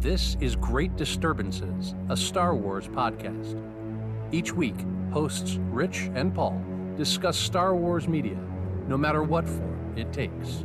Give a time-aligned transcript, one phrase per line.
[0.00, 3.60] This is Great Disturbances, a Star Wars podcast.
[4.32, 4.76] Each week,
[5.12, 6.60] hosts Rich and Paul
[6.96, 8.38] discuss Star Wars media,
[8.88, 10.64] no matter what form it takes.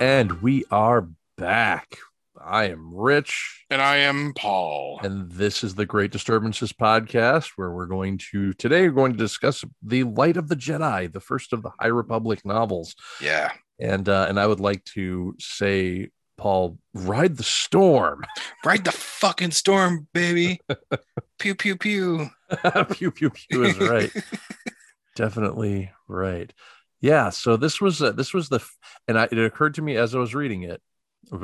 [0.00, 1.96] And we are back.
[2.40, 5.00] I am Rich, And I am Paul.
[5.02, 9.18] and this is the Great Disturbances podcast, where we're going to today we're going to
[9.18, 12.94] discuss the Light of the Jedi, the first of the High Republic novels.
[13.20, 13.50] Yeah.
[13.80, 18.24] And uh, and I would like to say, Paul, ride the storm.
[18.64, 20.60] Ride the fucking storm, baby.
[21.38, 22.30] pew pew pew.
[22.92, 24.10] pew pew pew is right.
[25.16, 26.52] Definitely right.
[27.00, 27.30] Yeah.
[27.30, 28.60] So this was uh, this was the
[29.06, 30.80] and I, it occurred to me as I was reading it.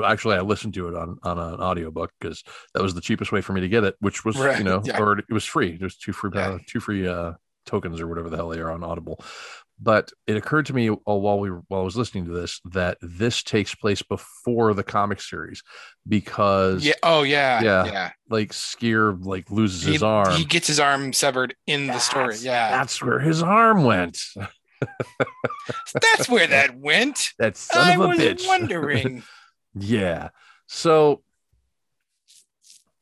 [0.04, 3.40] Actually, I listened to it on on an audiobook because that was the cheapest way
[3.40, 4.98] for me to get it, which was Right, you know, yeah.
[5.00, 5.76] or it was free.
[5.76, 6.50] There's two free Yeah.
[6.50, 7.32] uh, two free uh,
[7.66, 9.22] tokens or whatever the hell they are on Audible.
[9.80, 12.96] But it occurred to me uh, while we while I was listening to this that
[13.02, 15.62] this takes place before the comic series
[16.08, 16.94] because Yeah.
[17.02, 17.60] Oh yeah.
[17.62, 17.84] Yeah.
[17.86, 18.10] Yeah.
[18.30, 20.32] like Sskeer like loses He, his arm.
[20.36, 22.36] he gets his arm severed in the story.
[22.38, 22.70] Yeah.
[22.70, 24.18] That's where his arm went.
[26.00, 27.30] That's where that went.
[27.38, 28.46] That son I of a was bitch.
[28.46, 29.22] wondering.
[29.74, 30.28] yeah.
[30.66, 31.22] So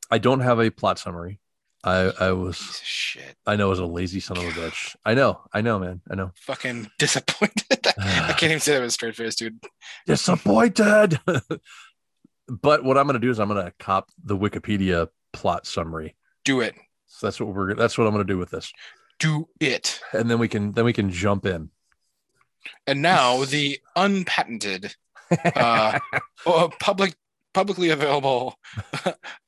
[0.09, 1.39] I don't have a plot summary.
[1.83, 3.35] I I was shit.
[3.45, 4.95] I know I was a lazy son of a bitch.
[5.03, 5.41] I know.
[5.51, 6.01] I know, man.
[6.09, 6.31] I know.
[6.41, 7.87] Fucking disappointed.
[7.97, 9.59] I can't even say that with a straight face, dude.
[10.05, 11.19] Disappointed.
[12.47, 16.15] but what I'm going to do is I'm going to cop the Wikipedia plot summary.
[16.45, 16.75] Do it.
[17.07, 18.71] So that's what we're that's what I'm going to do with this.
[19.19, 19.99] Do it.
[20.13, 21.69] And then we can then we can jump in.
[22.87, 24.95] And now the unpatented,
[25.55, 25.99] uh,
[26.45, 27.13] oh, public,
[27.53, 28.57] publicly available,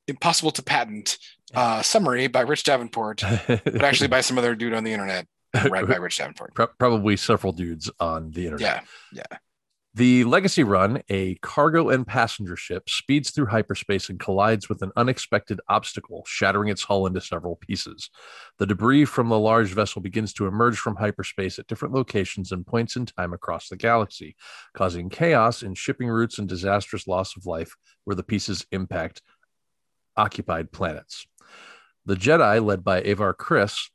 [0.06, 1.16] impossible to patent
[1.54, 5.26] uh, summary by Rich Davenport, but actually by some other dude on the internet,
[5.68, 6.54] right by Rich Davenport.
[6.78, 8.84] Probably several dudes on the internet.
[9.12, 9.38] Yeah, Yeah,
[9.94, 14.90] The Legacy Run, a cargo and passenger ship, speeds through hyperspace and collides with an
[14.96, 18.10] unexpected obstacle, shattering its hull into several pieces.
[18.58, 22.66] The debris from the large vessel begins to emerge from hyperspace at different locations and
[22.66, 24.34] points in time across the galaxy,
[24.74, 29.22] causing chaos in shipping routes and disastrous loss of life where the pieces impact
[30.16, 31.26] occupied planets.
[32.06, 33.90] The Jedi, led by Avar Kriss,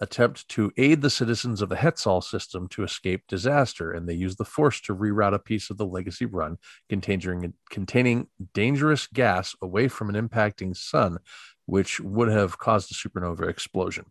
[0.00, 4.36] attempt to aid the citizens of the Hetzal system to escape disaster, and they use
[4.36, 6.58] the Force to reroute a piece of the Legacy Run
[6.88, 11.18] containing, containing dangerous gas away from an impacting sun,
[11.66, 14.04] which would have caused a supernova explosion.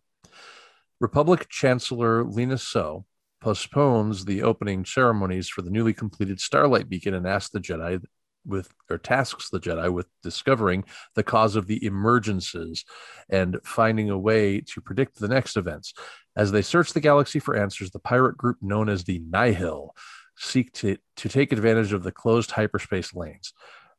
[1.00, 3.06] Republic Chancellor Lina Soh
[3.40, 8.04] postpones the opening ceremonies for the newly completed Starlight Beacon and asks the Jedi
[8.48, 10.86] with or tasks the Jedi with discovering
[11.16, 12.84] the cause of the emergences
[13.30, 15.94] and finding a way to predict the next events.
[16.36, 19.96] As they search the galaxy for answers, the pirate group known as the Nihil
[20.38, 23.54] seek to, to take advantage of the closed hyperspace lanes.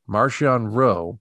[0.08, 1.20] Marchion Ro,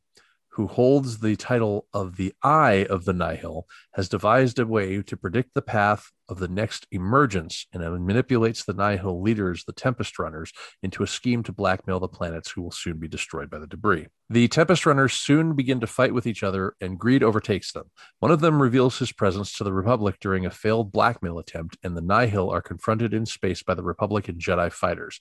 [0.57, 5.15] who holds the title of the Eye of the Nihil, has devised a way to
[5.15, 10.51] predict the path of the next emergence and manipulates the Nihil leaders, the Tempest Runners,
[10.81, 14.07] into a scheme to blackmail the planets who will soon be destroyed by the debris.
[14.31, 17.91] The Tempest Runners soon begin to fight with each other, and greed overtakes them.
[18.19, 21.95] One of them reveals his presence to the Republic during a failed blackmail attempt, and
[21.95, 25.19] the Nihil are confronted in space by the Republic and Jedi fighters.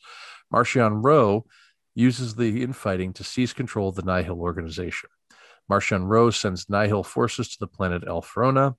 [0.50, 1.44] Marchion Ro
[1.94, 5.10] uses the infighting to seize control of the Nihil organization.
[5.70, 8.74] Marchion Ro sends Nihil forces to the planet Elphrona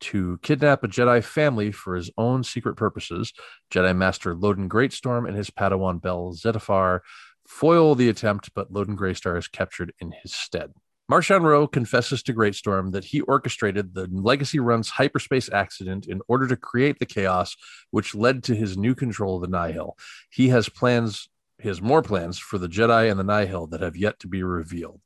[0.00, 3.32] to kidnap a Jedi family for his own secret purposes.
[3.70, 7.00] Jedi Master Loden Greatstorm and his Padawan Bell Zettifar
[7.46, 10.72] foil the attempt, but Loden Greystar is captured in his stead.
[11.10, 16.46] Marchion Ro confesses to Greatstorm that he orchestrated the Legacy Run's hyperspace accident in order
[16.48, 17.56] to create the chaos
[17.90, 19.96] which led to his new control of the Nihil.
[20.30, 21.28] He has plans,
[21.60, 24.42] he has more plans for the Jedi and the Nihil that have yet to be
[24.42, 25.00] revealed.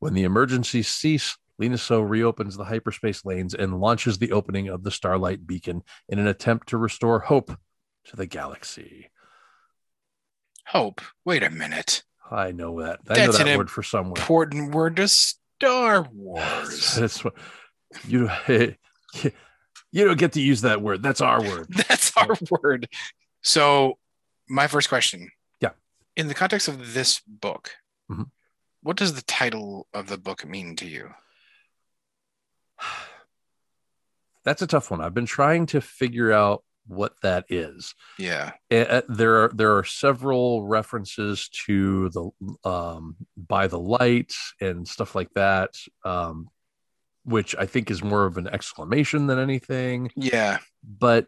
[0.00, 4.82] When the emergencies cease, Lina Soh reopens the hyperspace lanes and launches the opening of
[4.82, 7.52] the Starlight Beacon in an attempt to restore hope
[8.06, 9.10] to the galaxy.
[10.66, 11.02] Hope.
[11.24, 12.02] Wait a minute.
[12.30, 13.00] I know that.
[13.08, 14.20] I know That's that an word for somewhere.
[14.20, 16.94] Important word to Star Wars.
[16.94, 17.34] That's what
[18.06, 21.02] you you don't get to use that word.
[21.02, 21.66] That's our word.
[21.88, 22.88] That's our word.
[23.42, 23.98] So,
[24.48, 25.30] my first question.
[25.60, 25.70] Yeah.
[26.16, 27.72] In the context of this book,
[28.10, 28.30] Mhm.
[28.82, 31.10] What does the title of the book mean to you?
[34.44, 35.00] That's a tough one.
[35.00, 37.94] I've been trying to figure out what that is.
[38.18, 38.52] Yeah.
[38.70, 45.14] Uh, there are there are several references to the um, by the light and stuff
[45.14, 45.70] like that,
[46.04, 46.48] um,
[47.24, 50.10] which I think is more of an exclamation than anything.
[50.16, 50.58] Yeah.
[50.82, 51.26] But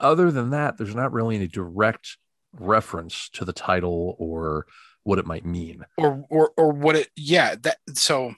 [0.00, 2.16] other than that, there's not really any direct
[2.52, 4.66] reference to the title or
[5.04, 5.84] what it might mean.
[5.96, 8.34] or or or what it yeah that so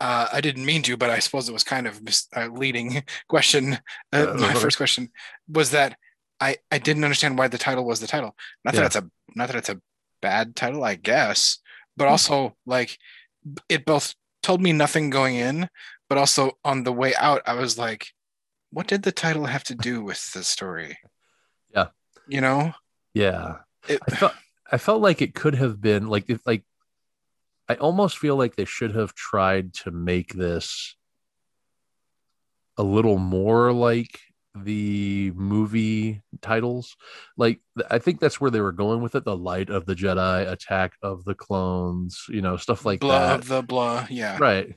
[0.00, 3.04] uh, I didn't mean to, but I suppose it was kind of mis- a leading
[3.28, 3.78] question.
[4.12, 5.10] Uh, Uh, my first question
[5.48, 5.96] was that
[6.40, 8.34] I I didn't understand why the title was the title.
[8.64, 8.86] Not that Yeah.
[8.86, 9.80] it's a not that it's a
[10.20, 11.58] bad title, I guess,
[11.96, 12.10] but Hmm.
[12.12, 12.98] also like
[13.68, 15.68] it both told me nothing going in,
[16.08, 18.08] but also on the way out, I was like,
[18.70, 20.98] what did the title have to do with the story?
[21.74, 21.88] Yeah.
[22.26, 22.74] you know,
[23.14, 23.58] Yeah.
[23.88, 24.34] it, I felt
[24.70, 26.64] I felt like it could have been like if like
[27.68, 30.96] I almost feel like they should have tried to make this
[32.76, 34.20] a little more like
[34.64, 36.96] the movie titles.
[37.36, 37.60] Like
[37.90, 39.24] I think that's where they were going with it.
[39.24, 43.40] The light of the Jedi, attack of the clones, you know, stuff like blah that.
[43.40, 44.74] of the blah, yeah, Right.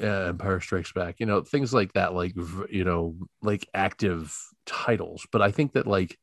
[0.00, 2.34] Uh, Empire Strikes Back, you know, things like that, like,
[2.70, 5.26] you know, like active titles.
[5.30, 6.18] But I think that, like,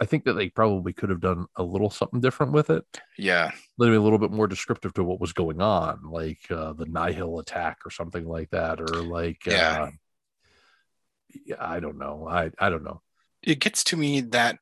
[0.00, 2.84] I think that they probably could have done a little something different with it,
[3.16, 3.50] yeah.
[3.78, 7.40] maybe a little bit more descriptive to what was going on, like uh, the Nihil
[7.40, 9.82] attack or something like that, or like, Yeah.
[9.84, 9.90] uh,
[11.44, 12.26] yeah, I don't know.
[12.28, 13.02] I, I don't know.
[13.42, 14.58] it gets to me that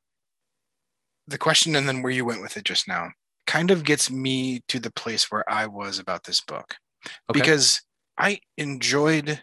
[1.29, 3.11] the question and then where you went with it just now
[3.47, 6.77] kind of gets me to the place where I was about this book
[7.31, 7.41] Okay.
[7.41, 7.82] because
[8.19, 9.43] I enjoyed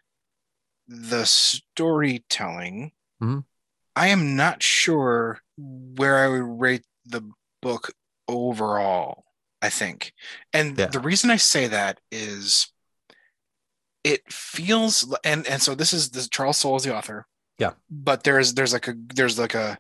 [0.88, 2.92] the storytelling.
[3.22, 3.46] Mhm.
[3.96, 7.30] I am not sure where I would rate the
[7.62, 7.92] book
[8.28, 9.24] overall,
[9.62, 10.14] I think.
[10.52, 10.88] And Yeah.
[10.88, 12.68] the reason I say that is
[14.04, 17.26] it feels and and so this is this Charles Soule is the author.
[17.60, 17.74] Yeah.
[17.90, 19.78] But there's there's like a there's like a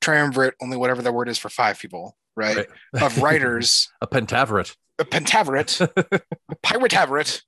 [0.00, 2.56] triumvirate, only whatever the word is for five people, right?
[2.92, 3.02] Right.
[3.02, 4.74] Of writers, a pentaveret.
[4.98, 5.80] a pentaveret,
[6.50, 7.42] a pirataveret,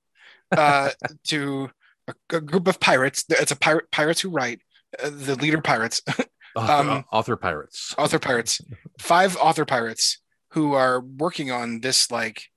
[0.56, 0.90] uh,
[1.24, 1.70] to
[2.08, 3.24] a, a group of pirates.
[3.28, 4.60] It's a pirate pirates who write.
[5.02, 6.02] Uh, the leader pirates,
[6.56, 7.94] Author, Um, author pirates.
[7.96, 8.60] author pirates,
[8.98, 10.18] five author pirates
[10.50, 12.50] who are working on this like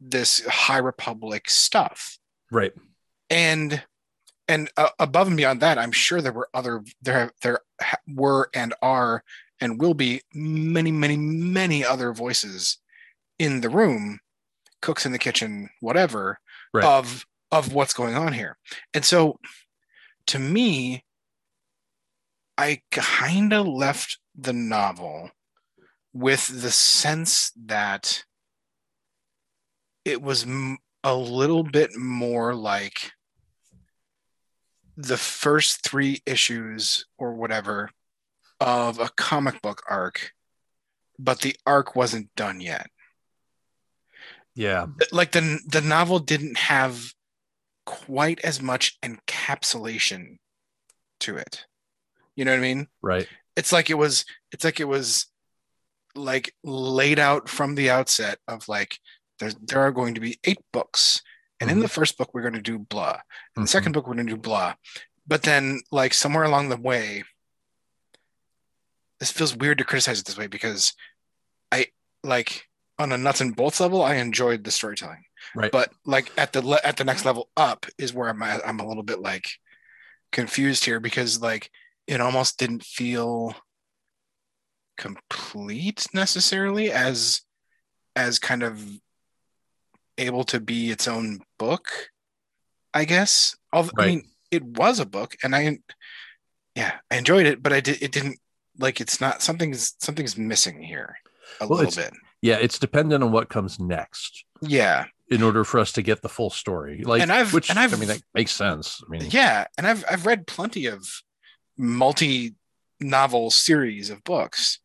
[0.00, 2.18] this High Republic stuff.
[2.50, 2.72] Right.
[3.30, 3.82] and
[4.48, 7.60] and uh, above and beyond that i'm sure there were other there there
[8.06, 9.22] were and are
[9.60, 12.78] and will be many many many other voices
[13.38, 14.20] in the room
[14.80, 16.38] cooks in the kitchen whatever
[16.72, 16.84] Right.
[16.84, 18.56] of of what's going on here
[18.94, 19.38] and so
[20.28, 21.04] to me
[22.58, 25.30] i kind of left the novel
[26.12, 28.24] with the sense that
[30.04, 33.12] it was m- a little bit more like
[34.96, 37.90] the first three issues or whatever
[38.60, 40.32] of a comic book arc,
[41.18, 42.90] but the arc wasn't done yet.
[44.54, 44.86] Yeah.
[45.12, 47.12] Like the the novel didn't have
[47.86, 50.38] quite as much encapsulation
[51.20, 51.66] to it.
[52.38, 52.86] You know what I mean?
[53.02, 53.26] Right.
[53.56, 55.26] It's like it was it's like it was
[56.14, 59.00] like laid out from the outset of like
[59.40, 61.20] there there are going to be eight books
[61.60, 63.18] and in the first book we're going to do blah
[63.56, 63.72] in the Mhm.
[63.72, 64.74] second book we're going to do blah
[65.26, 67.24] but then like somewhere along the way
[69.18, 70.92] this feels weird to criticize it this way because
[71.72, 71.86] i
[72.24, 72.66] like
[72.98, 75.24] on a nuts and bolts level i enjoyed the storytelling
[75.54, 75.70] Right.
[75.72, 78.80] but like at the le- at the next level up is where i'm at, i'm
[78.80, 79.48] a little bit like
[80.32, 81.70] confused here because like
[82.08, 83.54] it almost didn't feel
[84.96, 87.42] complete necessarily as
[88.16, 88.84] as kind of
[90.16, 91.88] able to be its own book
[92.92, 95.78] i guess Although, i mean it was a book and i
[96.74, 98.38] yeah i enjoyed it but i did it didn't
[98.78, 101.16] like it's not something's something's missing here
[101.60, 102.54] a Well, little bit yeah.
[102.60, 106.50] It's dependent on what comes next yeah in order for us to get the full
[106.50, 107.02] story.
[107.04, 109.02] Like, And I've- which and I've- I mean, that makes sense.
[109.04, 111.04] I mean, yeah and i've i've read plenty of
[111.78, 112.54] multi
[113.00, 114.80] novel series of books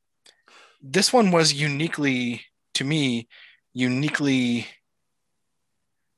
[0.81, 2.41] this one was uniquely
[2.73, 3.27] to me
[3.73, 4.67] uniquely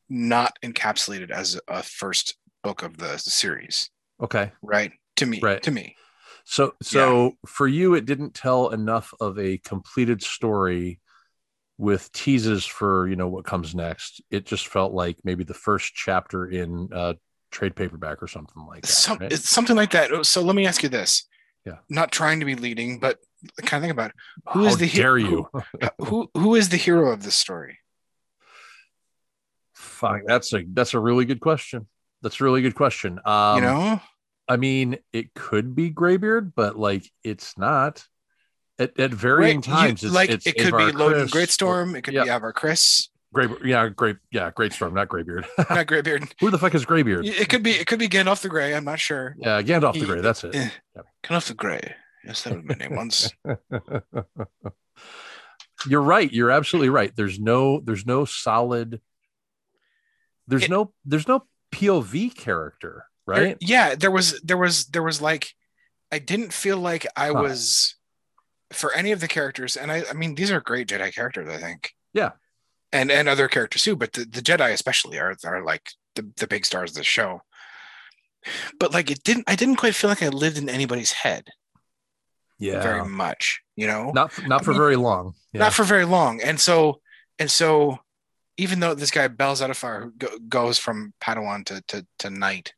[0.09, 3.89] not encapsulated as a first book of the series
[4.21, 4.51] okay.
[4.61, 5.63] right to me Right.
[5.63, 5.95] to me
[6.47, 10.99] So, so for you, it didn't tell enough of a completed story
[11.77, 14.21] with teases for you know what comes next.
[14.29, 17.15] It just felt like maybe the first chapter in uh,
[17.55, 18.87] trade paperback or something like that.
[18.87, 19.31] Some, right?
[19.33, 21.23] something like that so let me ask you this
[21.65, 21.77] Yeah.
[21.89, 23.17] not trying to be leading but
[23.63, 24.15] kind of think about it.
[24.51, 25.63] who is How the he- dare who- you?
[26.05, 27.79] who who is the hero of this story
[29.73, 31.87] Fuck, that's a that's a really good question.
[32.21, 33.19] That's a really good question.
[33.25, 34.01] Um, you know
[34.47, 38.05] I mean, it could be Graybeard, but like it's not.
[38.77, 41.31] At, at varying Right, you- times, it's, like it's it could Avar be Loden Kriss
[41.31, 42.23] Greatstorm, it could yeah.
[42.25, 45.45] be Avar Kriss, Gray, yeah, great, yeah, great storm, not Graybeard.
[45.69, 46.33] not Graybeard.
[46.39, 47.25] Who the fuck is Graybeard?
[47.25, 48.73] It could be it could be Gandalf the Grey.
[48.73, 49.35] I'm not sure.
[49.37, 50.21] Yeah, Gandalf the Grey.
[50.21, 50.55] That's it.
[50.55, 51.01] eh, Yeah.
[51.23, 51.95] Gandalf the Grey.
[52.25, 53.31] Yes, that would have been named once.
[55.87, 56.31] You're right.
[56.31, 57.11] You're absolutely right.
[57.15, 59.01] There's no there's no solid
[60.47, 63.57] there's It- no there's no POV character, There- right?
[63.59, 65.49] yeah, there was there was there was like
[66.11, 67.41] I didn't feel like I Huh.
[67.41, 67.95] was
[68.71, 71.57] for any of the characters, and I I mean these are great Jedi characters, I
[71.57, 71.91] think.
[72.13, 72.31] Yeah.
[72.95, 76.47] And and other characters too, but the, the Jedi especially are are like the, the
[76.47, 77.41] big stars of the show.
[78.79, 81.43] But like it didn't I didn't quite feel like I lived in anybody's head
[82.57, 82.81] Yeah.
[82.81, 84.11] very much, you know?
[84.13, 85.33] not for, not I for mean, very long.
[85.51, 85.59] Yeah.
[85.59, 86.41] not for very long.
[86.41, 87.01] And so,
[87.37, 87.99] and so,
[88.57, 92.73] even though this guy Bell Zettifar who go, goes from Padawan to, to to knight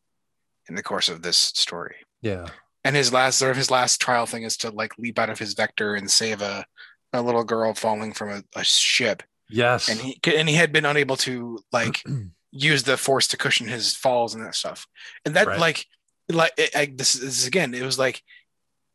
[0.68, 2.48] in the course of this story, yeah.
[2.84, 5.38] and his last sort of his last trial thing is to like leap out of
[5.40, 6.66] his vector and save a,
[7.14, 9.90] a little girl falling from a, a ship, Yes.
[9.90, 12.04] and he and he had been unable to like
[12.52, 14.88] use the force to cushion his falls and that stuff,
[15.26, 15.60] and that Right.
[15.60, 15.86] like
[16.30, 18.22] like I, I, this, is again it was like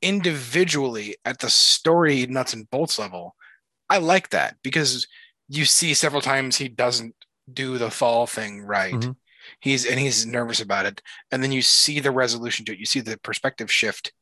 [0.03, 3.35] individually at the story nuts and bolts level
[3.89, 5.07] i like that because
[5.49, 7.15] you see several times he doesn't
[7.53, 9.17] do the fall thing right Mhm.
[9.61, 12.85] he's and he's nervous about it and then you see the resolution to it you
[12.85, 14.13] see the perspective shift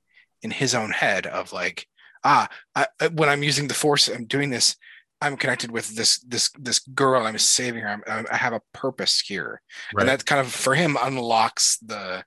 [0.42, 1.86] in his own head of like
[2.24, 2.46] ah
[2.76, 4.76] I, I- when i'm using the force i'm doing this
[5.22, 8.62] i'm connected with this this this girl i'm saving her I'm, um, I'm- have a
[8.72, 9.60] purpose here
[9.94, 10.02] right.
[10.02, 12.24] and that kind of for him unlocks the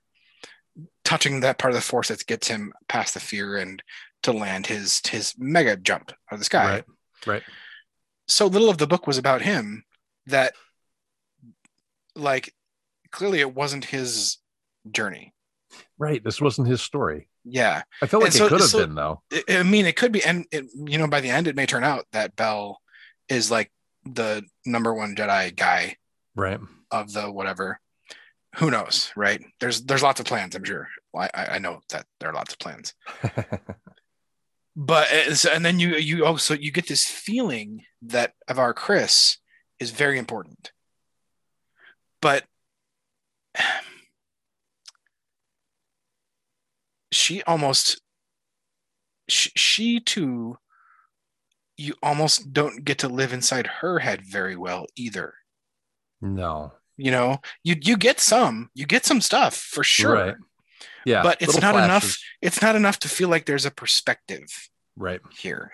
[1.04, 3.82] touching that part of the force that gets him past the fear and
[4.22, 6.84] to land his his mega jump out of the sky Right.
[7.26, 7.42] Right.
[8.26, 9.84] so little of the book was about him
[10.26, 10.54] that
[12.16, 12.54] like
[13.10, 14.38] clearly it wasn't his
[14.90, 15.32] journey
[15.98, 16.22] Right.
[16.22, 17.28] This wasn't his story.
[17.44, 19.22] yeah I felt like And so- it could have so- been though.
[19.32, 21.66] I- I mean, it could be, and it, you know, by the end, it may
[21.66, 22.80] turn out that Bell
[23.28, 23.70] is like
[24.04, 25.96] the number one Jedi guy
[26.36, 26.60] Right.
[26.90, 27.80] of the whatever.
[28.56, 29.42] Who knows, right?
[29.60, 30.54] There's there's lots of plans.
[30.54, 30.88] I'm sure.
[31.16, 32.94] I, I know that there are lots of plans,
[34.76, 39.38] but eh, and then you you oh, also you get this feeling that Avar Kriss
[39.80, 40.70] is very important,
[42.20, 42.44] but
[47.12, 48.00] she almost
[49.28, 50.58] she, she too
[51.76, 55.34] you almost don't get to live inside her head very well either
[56.20, 56.72] no.
[56.96, 60.34] you know you you get some you get some stuff for sure Right.
[61.06, 61.22] Yeah.
[61.22, 62.16] But it's not enough.
[62.40, 64.46] it's not enough to feel like there's a perspective
[64.96, 65.20] Right.
[65.38, 65.72] here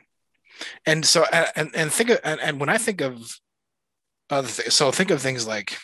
[0.87, 3.39] and so and and think of and, and when i think of
[4.29, 5.79] other things, so think of things like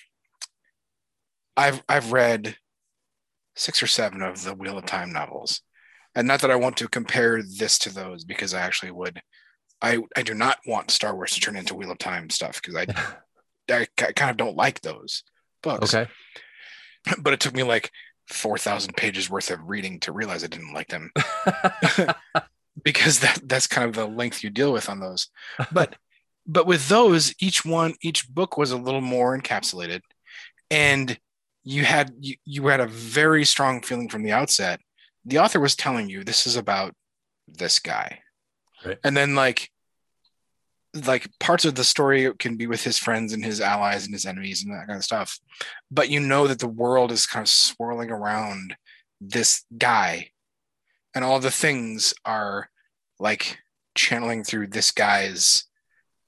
[1.56, 2.56] i've i've read
[3.54, 5.62] six or seven of the wheel of time novels
[6.14, 9.22] and not that i want to compare this to those because i actually would
[9.82, 12.74] i i do not want star wars to turn into wheel of time stuff because
[12.76, 12.86] i
[13.70, 15.22] I ki- kind of don't like those
[15.62, 15.94] books.
[15.94, 16.10] Okay.
[17.18, 17.90] but it took me like
[18.28, 21.10] 4000 pages worth of reading to realize i didn't like them.
[22.84, 25.30] Because that that's kind of the length you deal with on those.
[25.72, 25.96] But
[26.46, 30.02] but with those each one each book was a little more encapsulated
[30.70, 31.18] and
[31.64, 34.78] you had you, you had a very strong feeling from the outset.
[35.24, 36.94] The author was telling you this is about
[37.48, 38.20] this guy
[38.86, 38.98] Right.
[39.04, 39.70] and then like
[41.04, 44.24] like parts of the story can be with his friends and his allies and his
[44.24, 45.38] enemies and that kind of stuff
[45.90, 48.76] but you know that the world is kind of swirling around
[49.20, 50.30] this guy
[51.14, 52.70] and all the things are
[53.18, 53.58] like
[53.94, 55.64] channeling through this guy's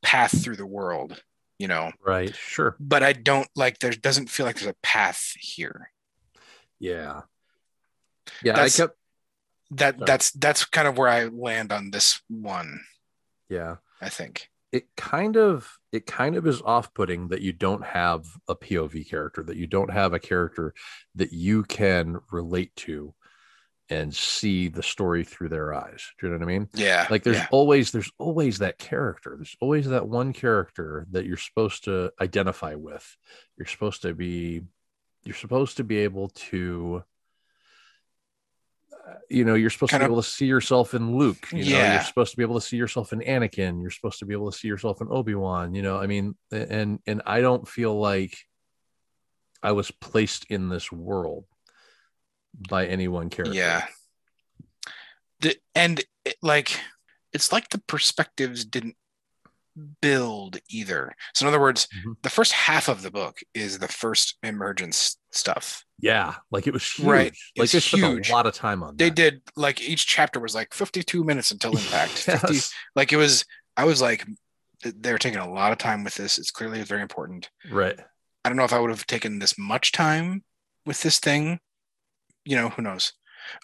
[0.02, 1.22] path through the world
[1.58, 2.34] you know right.
[2.36, 2.76] Sure.
[2.78, 5.90] but i don't like there doesn't feel like there's a path here
[6.78, 7.22] Yeah.
[8.42, 8.52] Yeah.
[8.52, 8.97] That's- I kept.
[9.72, 10.06] That Sorry.
[10.06, 12.80] that's that's kind of where i land on this one
[13.48, 13.76] Yeah.
[14.00, 18.54] i think it kind of it kind of is off-putting that you don't have a
[18.54, 20.74] POV character, that you don't have a character
[21.14, 23.14] that you can relate to
[23.88, 26.04] and see the story through their eyes.
[26.20, 26.68] Do you know what I mean?
[26.74, 27.46] yeah Like there's yeah.
[27.50, 29.36] always there's always that character.
[29.36, 33.16] There's always that one character that you're supposed to identify with.
[33.56, 34.60] You're supposed to be
[35.24, 37.02] you're supposed to be able to
[39.30, 41.48] you know, you're supposed Kind to of- be able to see yourself in Luke.
[41.52, 41.94] You know, Yeah.
[41.94, 43.80] you're supposed to be able to see yourself in Anakin.
[43.80, 45.74] You're supposed to be able to see yourself in Obi-Wan.
[45.74, 48.36] You know, I mean, and and I don't feel like
[49.62, 51.44] I was placed in this world
[52.68, 53.54] by any one character.
[53.54, 53.86] yeah
[55.40, 56.80] the, and it, like
[57.32, 58.96] it's like the perspectives didn't
[60.00, 62.16] build either so in other words Mhm.
[62.22, 66.84] the first half of the book is the first emergence stuff Yeah, like it was
[66.90, 67.06] huge.
[67.08, 67.32] Right.
[67.56, 68.30] Like It's they huge.
[68.30, 69.14] a lot of time on they that.
[69.16, 72.60] did like each chapter was like 52 minutes until impact 50
[72.96, 73.44] like it was
[73.76, 74.24] i was like
[74.82, 77.98] they're taking a lot of time with this it's clearly very important Right.
[78.44, 80.44] i don't know if i would have taken this much time
[80.86, 81.60] with this thing
[82.44, 83.12] you know who knows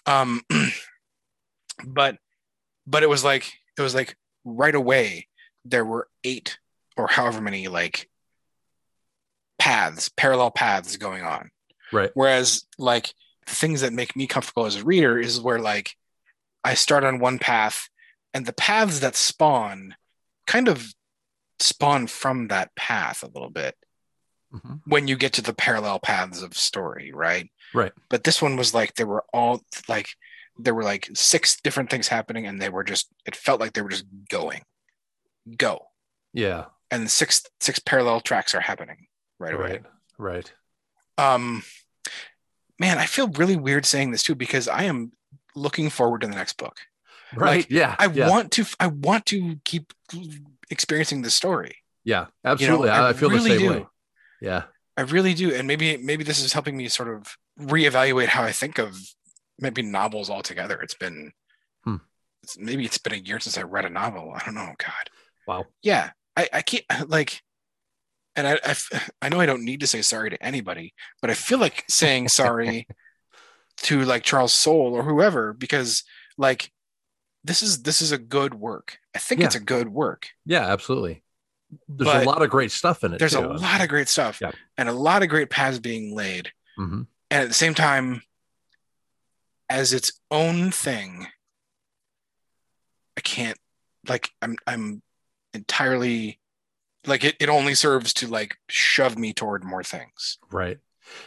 [0.05, 0.41] um
[1.87, 2.17] but
[2.87, 5.27] but it was like it was like right away
[5.65, 6.57] there were eight
[6.95, 8.09] or however many like
[9.59, 11.49] paths, parallel paths going on.
[11.91, 12.11] Right.
[12.13, 13.13] Whereas like
[13.45, 15.95] things that make me comfortable as a reader is where like
[16.63, 17.89] I start on one path
[18.33, 19.95] and the paths that spawn
[20.47, 20.93] kind of
[21.59, 23.75] spawn from that path a little bit
[24.53, 24.81] Mhm.
[24.85, 27.49] when you get to the parallel paths of story, right?
[27.73, 27.91] Right.
[28.09, 30.09] But this one was like there were all like
[30.57, 33.81] there were like six different things happening and they were just it felt like they
[33.81, 34.63] were just going.
[35.57, 35.87] Go.
[36.33, 36.65] Yeah.
[36.91, 39.07] And six six parallel tracks are happening
[39.39, 39.81] right away.
[40.17, 40.51] Right.
[41.17, 41.33] Right.
[41.33, 41.63] Um
[42.79, 45.11] man, I feel really weird saying this too because I am
[45.55, 46.77] looking forward to the next book.
[47.35, 47.69] Right.
[47.69, 47.95] yeah.
[47.99, 48.29] I yeah.
[48.29, 49.93] want to I want to keep
[50.69, 51.77] experiencing this story.
[52.03, 52.27] Yeah.
[52.43, 52.89] Absolutely.
[52.89, 53.73] I, I I feel really the same do.
[53.79, 53.85] way.
[54.41, 54.63] Yeah.
[54.97, 55.53] I really do.
[55.53, 58.97] And maybe maybe this is helping me sort of reevaluate how I think of
[59.59, 60.79] maybe novels altogether.
[60.81, 61.31] It's been
[61.83, 61.97] Hmm.
[62.43, 64.33] it's, maybe it's been a year since I read a novel.
[64.35, 64.73] I don't know.
[64.77, 65.09] God.
[65.47, 65.65] Wow.
[65.81, 66.11] Yeah.
[66.37, 67.41] I, I can't like
[68.35, 68.59] and I
[69.21, 72.29] I know I don't need to say sorry to anybody, but I feel like saying
[72.29, 72.87] sorry
[73.77, 76.03] to like Charles Soule or whoever because
[76.37, 76.71] like
[77.43, 78.97] this is this is a good work.
[79.15, 79.47] I think Yeah.
[79.47, 80.29] it's a good work.
[80.45, 80.65] Yeah.
[80.71, 81.23] Absolutely.
[81.87, 83.19] There's but a lot of great stuff in it.
[83.19, 84.51] there's a lot of great stuff Yeah.
[84.77, 86.51] and a lot of great paths being laid.
[86.79, 87.07] Mhm.
[87.31, 88.21] and at the same time
[89.69, 91.25] as its own thing
[93.17, 93.57] i can't
[94.07, 95.01] like i'm i'm
[95.55, 96.39] entirely
[97.07, 100.77] like it, it only serves to like shove me toward more things Right.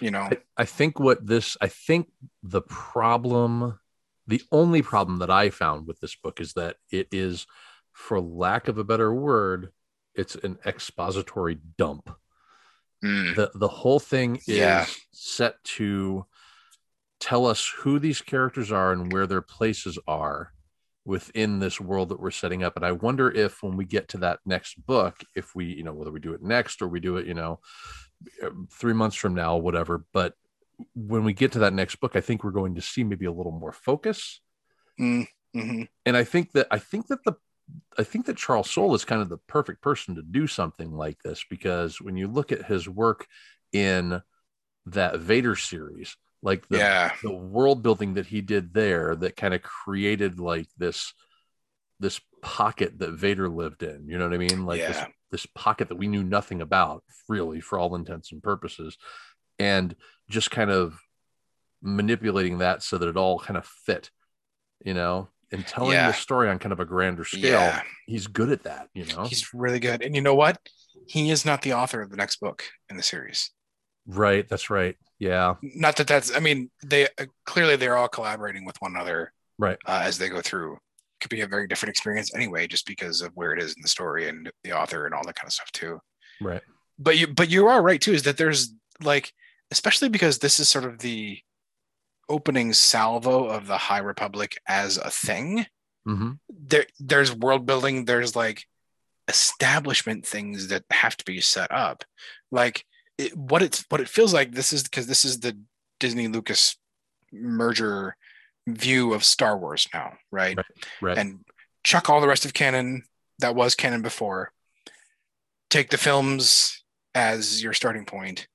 [0.01, 2.09] you know I, I think what this, I think
[2.43, 3.79] the problem,
[4.27, 7.47] the only problem that I found with this book is that it is,
[7.93, 9.73] for lack of a better word,
[10.15, 12.11] it's an expository dump.
[13.05, 14.87] Mm, The the whole thing is Yeah.
[15.13, 16.27] set to
[17.21, 20.53] tell us who these characters are and where their places are
[21.09, 22.77] within this world that we're setting up.
[22.77, 25.95] And I wonder if when we get to that next book, if we, you know,
[25.95, 27.61] whether we do it next or we do it, you know,
[28.71, 30.05] three months from now, whatever.
[30.12, 30.35] But
[30.94, 33.33] when we get to that next book, I think we're going to see maybe a
[33.33, 34.42] little more focus.
[35.01, 35.88] mm, mhm.
[36.05, 37.37] And I think that I think that the
[37.99, 41.23] I think that Charles Soule is kind of the perfect person to do something like
[41.23, 43.27] this because when you look at his work
[43.73, 44.21] in
[44.85, 49.55] that Vader series, like the yeah the world building that he did there that kind
[49.55, 51.12] of created like this
[52.01, 54.07] this pocket that Vader lived in.
[54.09, 54.64] You know what I mean?
[54.64, 58.96] Like this this pocket that we knew nothing about, really, for all intents and purposes,
[59.59, 59.94] and
[60.31, 60.98] just kind of
[61.83, 64.11] manipulating that so that it all kind of fit,
[64.85, 66.09] you know, and telling Yeah.
[66.09, 67.42] the story on kind of a grander scale.
[67.42, 69.24] yeah He's good at that, you know.
[69.24, 70.59] he's really good and you know what
[71.07, 73.51] he is not the author of the next book in the series
[74.09, 74.49] right.
[74.49, 74.97] That's right.
[75.21, 75.55] Yeah.
[75.62, 79.77] not that that's i mean they uh, clearly they're all collaborating with one another Right.
[79.87, 80.79] uh, as they go through
[81.21, 83.88] could be a very different experience anyway just because of where it is in the
[83.88, 85.99] story and the author and all that kind of stuff too
[86.40, 86.62] Right.
[87.01, 89.33] but you but you are right too is that there's like
[89.73, 91.38] especially because this is sort of the
[92.29, 95.66] opening salvo of the high republic as a thing
[96.05, 98.64] hmm there there's world building there's like
[99.27, 102.05] establishment things that have to be set up
[102.53, 102.85] like
[103.18, 105.57] it, what it's what it feels like this is because this is the
[106.00, 106.76] disney lucas
[107.33, 108.16] merger
[108.66, 110.59] view of star wars now right,
[111.00, 111.18] Right.
[111.18, 111.40] and
[111.85, 113.02] chuck all the rest of canon
[113.40, 114.52] that was canon before
[115.70, 116.83] take the films
[117.14, 118.46] as your starting point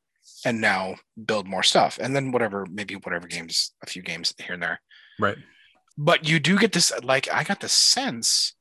[0.45, 0.95] and now
[1.26, 4.82] build more stuff and then whatever maybe whatever games a few games here and there
[5.19, 5.38] right.
[5.97, 8.56] but you do get this like i got the sense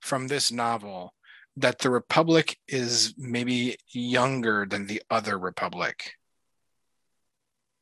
[0.00, 1.12] from this novel
[1.58, 6.12] that the republic is maybe younger than the other republic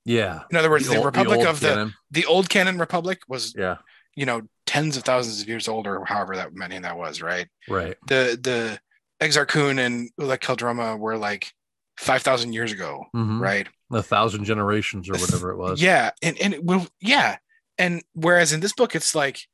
[0.04, 0.42] Yeah.
[0.50, 1.94] in other words the, old- republic old of the canon.
[2.10, 3.76] the old canon republic was Yeah.
[4.14, 7.96] you know tens of thousands of years older however that many that was right Right.
[8.06, 8.80] the the
[9.24, 11.52] exar kun and Ulic Qel-Droma were like
[11.98, 13.40] 5000 years ago Mhm.
[13.40, 15.80] right A thousand generations or whatever it was.
[15.80, 17.36] Yeah, and and it will yeah,
[17.78, 19.46] and whereas in this book it's like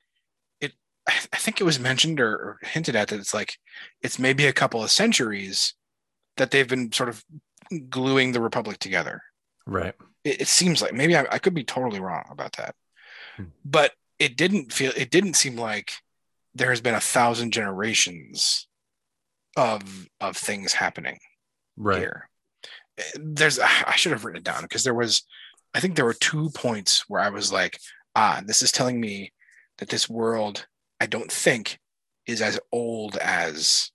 [1.33, 3.57] I think it was mentioned or, or hinted at that it's like
[4.03, 5.75] it's maybe a couple of centuries
[6.37, 7.25] that they've been sort of
[7.89, 9.23] gluing the republic together.
[9.67, 9.95] Right.
[10.25, 12.75] It, it seems like maybe I, I could be totally wrong about that,
[13.37, 13.45] Hmm.
[13.65, 15.93] but it didn't feel it didn't seem like
[16.55, 18.67] there has been a thousand generations
[19.57, 21.19] of of things happening
[21.77, 21.99] Right.
[21.99, 22.29] here.
[23.15, 25.23] There's I should have written it down because there was
[25.75, 27.79] I think there were two points where I was like,
[28.17, 29.33] ah, this is telling me
[29.79, 30.67] that this world
[31.01, 31.79] I don't think
[32.27, 33.91] is as old as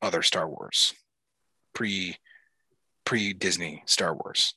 [0.00, 0.94] other Star Wars.
[1.74, 2.16] Pre
[3.04, 4.54] pre Disney Star Wars.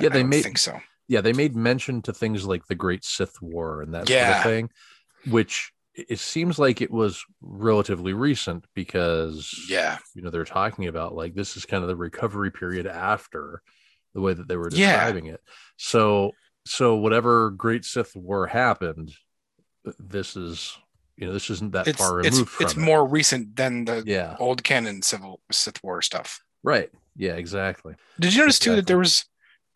[0.00, 0.80] Yeah, they made- think so.
[1.08, 4.42] yeah, they made mention to things like the Great Sith War and that sort of
[4.42, 4.70] thing,
[5.26, 9.98] which it seems like it was relatively recent because Yeah.
[10.14, 13.60] you know they're talking about like this is kind of the recovery period after
[14.14, 14.92] the way that they were Yeah.
[14.92, 15.40] describing it
[15.76, 16.32] so
[16.66, 19.12] so whatever great sith war happened
[19.98, 20.78] this is
[21.22, 22.80] you know this isn't that It's far it's removed from it's it.
[22.80, 26.42] more recent than the yeah old canon civil Sith War stuff.
[26.64, 29.24] right yeah exactly Did you notice too that there was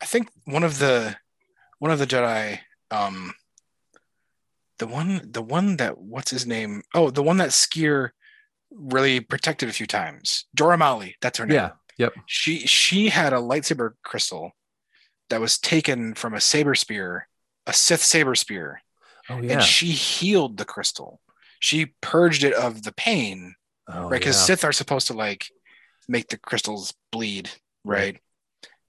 [0.01, 1.15] I think one of the
[1.79, 2.59] one of the Jedi
[2.91, 3.33] um
[4.79, 6.83] the one the one that what's his name?
[6.93, 8.09] Oh, the one that Sskeer
[8.71, 10.45] really protected a few times.
[10.55, 11.55] Jora Malli, that's her name.
[11.55, 14.51] yeah yep She she had a lightsaber crystal
[15.29, 17.27] that was taken from a saber spear,
[17.65, 18.81] a Sith saber spear,
[19.29, 21.19] oh yeah and she healed the crystal.
[21.59, 23.55] She purged it of the pain,
[23.87, 24.19] oh, right?
[24.19, 24.45] Because yeah.
[24.55, 25.47] Sith are supposed to like
[26.07, 27.49] make the crystals bleed,
[27.83, 28.17] right?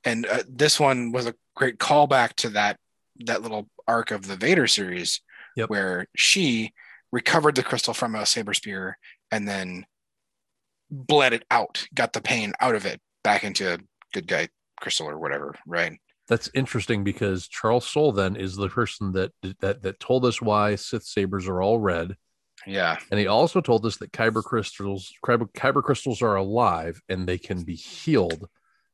[0.05, 2.79] And uh, this one was a great callback to that
[3.27, 5.21] that little arc of the Vader series,
[5.57, 5.71] Yep.
[5.71, 6.73] where she
[7.11, 8.97] recovered the crystal from a saber spear
[9.33, 9.87] and then
[10.91, 13.79] bled it out, got the pain out of it back into a
[14.13, 14.49] good guy
[14.81, 15.99] crystal or whatever, right?
[16.29, 20.77] That's interesting because Charles Soule then is the person that that that told us why
[20.77, 22.17] Sith sabers are all red,
[22.67, 27.27] Yeah, and he also told us that kyber crystals kyber, kyber crystals are alive and
[27.27, 28.49] they can be healed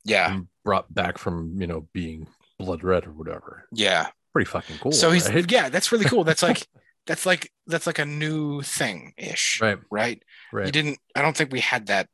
[0.04, 3.66] yeah, and brought back from you know being blood red or whatever.
[3.72, 4.08] yeah.
[4.32, 4.90] Pretty fucking cool.
[4.90, 5.48] so he's right?
[5.48, 6.24] yeah, that's really cool.
[6.24, 6.66] That's like
[7.06, 10.20] that's like that's like a new thing ish, right, right?
[10.52, 10.66] right.
[10.66, 10.98] You didn't.
[11.14, 12.08] I don't think we had that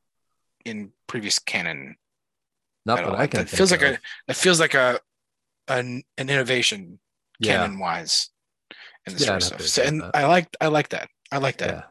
[0.67, 1.97] in previous canon.
[2.85, 3.17] Not that all.
[3.17, 3.41] I can.
[3.41, 3.99] That feels think like a.
[4.29, 5.01] It feels like a
[5.67, 6.99] an, an innovation
[7.39, 8.29] yeah, canon wise
[9.07, 9.63] in the Yeah, stuff.
[9.63, 10.11] So, and that.
[10.15, 11.09] I like I like that.
[11.33, 11.77] I like that.
[11.77, 11.83] yeah.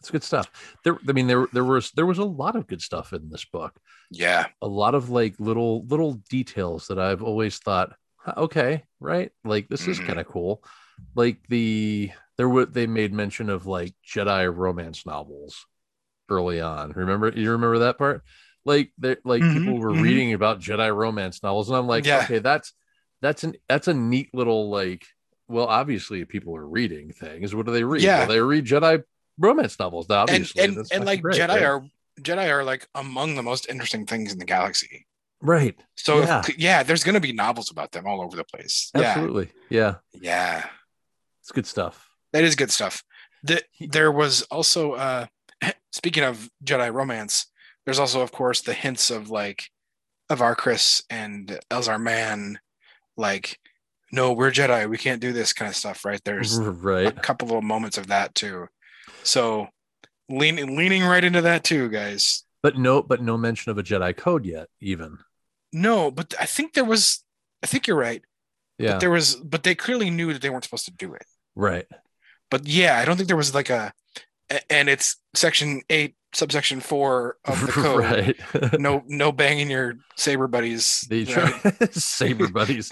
[0.00, 0.50] It's good stuff.
[0.84, 3.44] There, I mean, there there was there was a lot of good stuff in this
[3.44, 3.74] book.
[4.10, 4.48] Yeah.
[4.62, 7.94] a lot of like little little details that I've always thought,
[8.36, 9.32] okay, right?
[9.44, 10.06] Like this is Mhm.
[10.06, 10.64] kind of cool.
[11.16, 15.66] Like the there were they made mention of like Jedi romance novels
[16.30, 16.92] early on.
[16.92, 18.22] Remember you remember that part?
[18.64, 19.94] Like they like Mhm, people were mhm.
[19.94, 22.22] reading about Jedi romance novels, and I'm like, Yeah.
[22.22, 22.72] okay, that's
[23.22, 25.06] that's an that's a neat little like.
[25.48, 27.54] Well, obviously, people are reading things.
[27.54, 28.02] What do they read?
[28.02, 28.20] Yeah.
[28.20, 29.02] Well, they read Jedi
[29.38, 30.06] romance novels.
[30.06, 31.62] And Obviously, and, That's and like great, Jedi right?
[31.62, 31.84] are
[32.20, 35.06] Jedi are like among the most interesting things in the galaxy.
[35.40, 35.76] right.
[35.96, 36.42] So Yeah.
[36.48, 38.90] yeah, yeah there's gonna be novels about them all over the place.
[38.94, 40.22] Absolutely, yeah, Yeah.
[40.22, 40.66] Yeah.
[41.42, 42.08] it's good stuff.
[42.32, 43.02] That is good stuff.
[43.42, 45.26] The, there was also uh
[45.92, 47.46] speaking of Jedi romance,
[47.84, 49.64] there's also of course the hints of like
[50.30, 52.58] Avar Kriss and Elzar Mann,
[53.16, 53.60] like,
[54.12, 56.20] no, we're Jedi, we can't do this kind of stuff, right?
[56.24, 57.06] There's right.
[57.08, 58.66] a couple of moments of that too.
[59.22, 59.68] So
[60.28, 62.44] leaning leaning right into that too, guys.
[62.62, 65.18] But no, but no mention of a Jedi code yet, even.
[65.72, 67.22] No, but I think there was
[67.62, 68.22] I think you're right.
[68.78, 68.92] Yeah.
[68.92, 71.24] But there was but they clearly knew that they weren't supposed to do it.
[71.54, 71.86] right.
[72.50, 73.92] but yeah, I don't think there was like a-
[74.70, 78.00] and it's section eight, subsection four of the code.
[78.00, 78.36] right.
[78.80, 81.06] No, no banging your saber buddies.
[81.08, 81.92] The right?
[81.94, 82.90] saber buddies.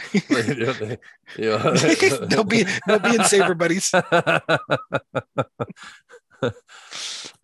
[1.38, 1.70] yeah,
[2.28, 3.92] they'll be they- no be in saber buddies.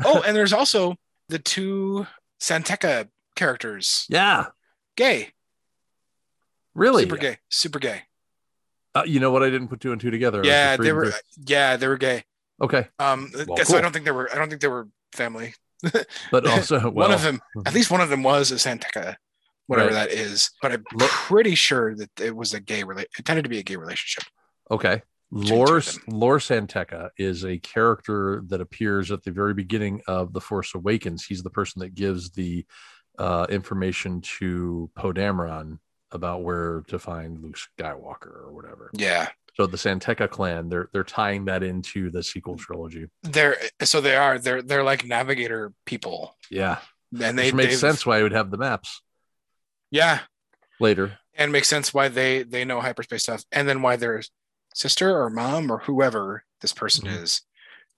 [0.04, 0.96] Oh, and there's also
[1.28, 2.06] the two
[2.38, 4.06] San Tekka characters.
[4.08, 4.46] yeah.
[4.96, 5.30] Gay,
[6.74, 7.04] Really?
[7.04, 8.02] super gay, super gay.
[8.94, 9.42] Uh, you know what?
[9.42, 10.42] I didn't put two and two together.
[10.44, 11.06] Yeah, they were.
[11.12, 12.24] through- Yeah, they were gay.
[12.60, 13.76] Okay, Um, Well, so cool.
[13.76, 14.30] I don't think they were.
[14.32, 15.54] I don't think they were family.
[16.30, 19.16] but also well, one of them, at least one of them was a San Tekka,
[19.66, 20.10] whatever Right.
[20.10, 20.50] that is.
[20.60, 23.08] But I'm Look- pretty sure that it was a gay relate.
[23.18, 24.24] It tended to be a gay relationship.
[24.70, 25.02] Okay.
[25.32, 25.80] Between Lor.
[26.08, 31.24] Lore Santeca is a character that appears at the very beginning of The Force Awakens.
[31.24, 32.66] He's the person that gives the
[33.18, 35.78] uh, information to Poe Dameron
[36.10, 38.90] about where to find Luke Skywalker or whatever.
[38.92, 43.06] Yeah, So the San Tekka clan, they're they're tying that into the sequel trilogy.
[43.22, 44.38] they're so they are.
[44.38, 46.78] They're they're like navigator people, Yeah,
[47.22, 49.02] and they which makes sense why I would have the maps
[49.90, 50.20] Yeah,
[50.78, 51.18] later.
[51.34, 54.22] and makes sense why they they know hyperspace stuff, and then why their
[54.74, 57.22] sister or mom or whoever this person Mhm.
[57.22, 57.42] is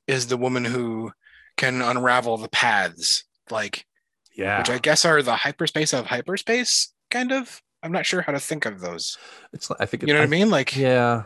[0.07, 1.13] is the woman who
[1.57, 3.87] can unravel the paths, like
[4.35, 7.63] Yeah, which I guess are the hyperspace of hyperspace, kind of.
[7.85, 9.19] I'm not sure how to think of those.
[9.53, 10.51] it's I think it, You know what I mean?
[10.51, 11.25] Like Yeah,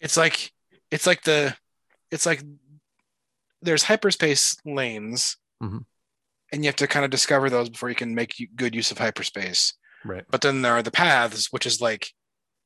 [0.00, 0.52] it's like
[0.90, 1.54] it's like the
[2.10, 2.42] it's like
[3.62, 5.84] there's hyperspace lanes Mhm.
[6.52, 8.98] and you have to kind of discover those before you can make good use of
[8.98, 10.24] hyperspace right.
[10.30, 12.08] but then there are the paths which is like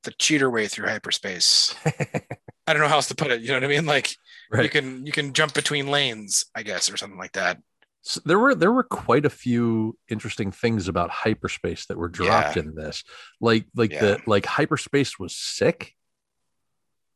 [0.02, 1.74] the cheater way through hyperspace
[2.66, 4.10] i don't know how else to put it you know what i mean like
[4.60, 7.58] you can you can jump between lanes i guess or something like that
[8.02, 12.56] So there were there were quite a few interesting things about hyperspace that were dropped
[12.56, 13.04] in this.
[13.40, 14.00] Like like Yeah.
[14.00, 15.94] the like hyperspace was sick.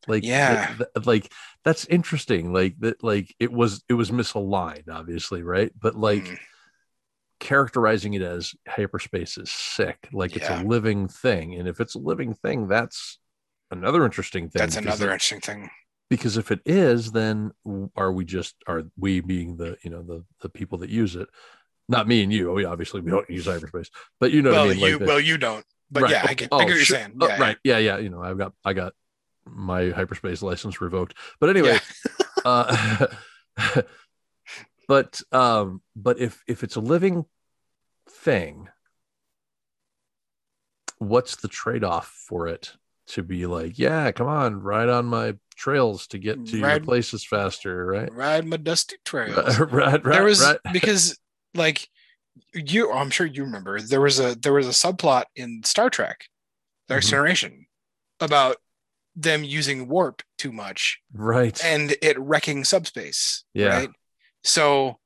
[0.07, 0.67] Like Yeah.
[0.77, 1.31] th- th- like
[1.63, 2.53] that's interesting.
[2.53, 5.71] Like that like it was it was misaligned, obviously, right?
[5.79, 6.39] But like Mm.
[7.39, 10.07] characterizing it as hyperspace is sick.
[10.13, 11.55] Like it's a living thing.
[11.55, 13.19] And if it's a living thing, that's
[13.71, 14.59] another interesting thing.
[14.59, 15.69] that's another interesting thing.
[16.09, 17.51] because if it is, then
[17.95, 21.27] are we just are we being the you know the the people that use it?
[21.89, 22.51] Not me and you.
[22.51, 23.89] We obviously we don't use hyperspace,
[24.19, 24.85] but you know well, what I mean.
[24.85, 26.11] you Like the- well you don't, but Right.
[26.11, 27.17] yeah, I get, Oh, I get what you're saying.
[27.21, 27.57] Oh, Yeah, right.
[27.63, 27.97] Yeah, yeah.
[27.97, 28.93] You know, I've got I got
[29.45, 31.15] my hyperspace license revoked.
[31.39, 31.79] But anyway,
[32.45, 33.07] uh
[34.87, 37.25] but um but if if it's a living
[38.09, 38.69] thing,
[40.99, 42.73] what's the trade-off for it
[43.07, 47.23] to be like, yeah, come on, ride on my trails to get to your places
[47.23, 48.11] faster, right?
[48.11, 49.59] Ride my dusty trails.
[49.59, 50.59] right, right, there was right.
[50.73, 51.19] because
[51.53, 51.87] like
[52.53, 56.25] you I'm sure you remember there was a there was a subplot in Star Trek
[56.87, 57.11] The Next Mhm.
[57.11, 57.65] Generation
[58.19, 58.57] about
[59.15, 61.63] them using warp too much right.
[61.63, 63.67] and it wrecking subspace Yeah.
[63.67, 63.89] right
[64.43, 64.99] so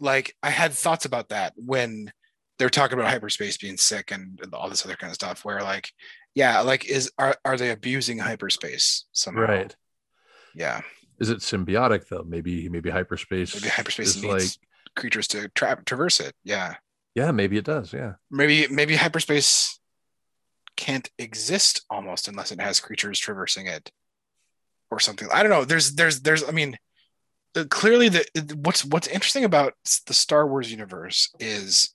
[0.00, 2.12] like I had thoughts about that when
[2.58, 5.90] they're talking about hyperspace being sick and all this other kind of stuff where like
[6.34, 9.76] yeah like is are, are they abusing hyperspace somehow right.
[10.54, 10.80] yeah
[11.20, 12.24] Is it symbiotic though?
[12.26, 13.54] Maybe maybe hyperspace.
[13.54, 16.74] maybe hyperspace is needs like creatures to tra- traverse it yeah
[17.14, 17.92] yeah, maybe it does.
[17.92, 18.12] Yeah.
[18.30, 19.77] maybe maybe hyperspace
[20.78, 23.90] can't exist almost unless it has creatures traversing it
[24.90, 26.78] or something i don't know there's there's there's i mean
[27.56, 28.24] uh, clearly the
[28.62, 29.74] what's what's interesting about
[30.06, 31.92] the star wars universe is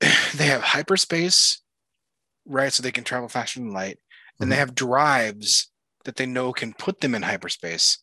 [0.36, 1.62] they have hyperspace
[2.46, 3.98] right so they can travel faster than light
[4.40, 4.58] and they Mhm.
[4.58, 5.70] have drives
[6.04, 7.98] that they know can put them in hyperspace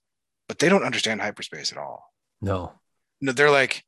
[0.48, 2.74] but they don't understand hyperspace at all No.
[3.20, 3.84] no they're like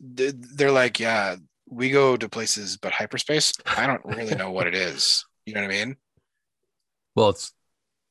[0.00, 1.36] they're like yeah
[1.72, 5.62] we go to places but hyperspace i don't really know what it is you know
[5.62, 5.96] what i mean
[7.14, 7.52] Well, it's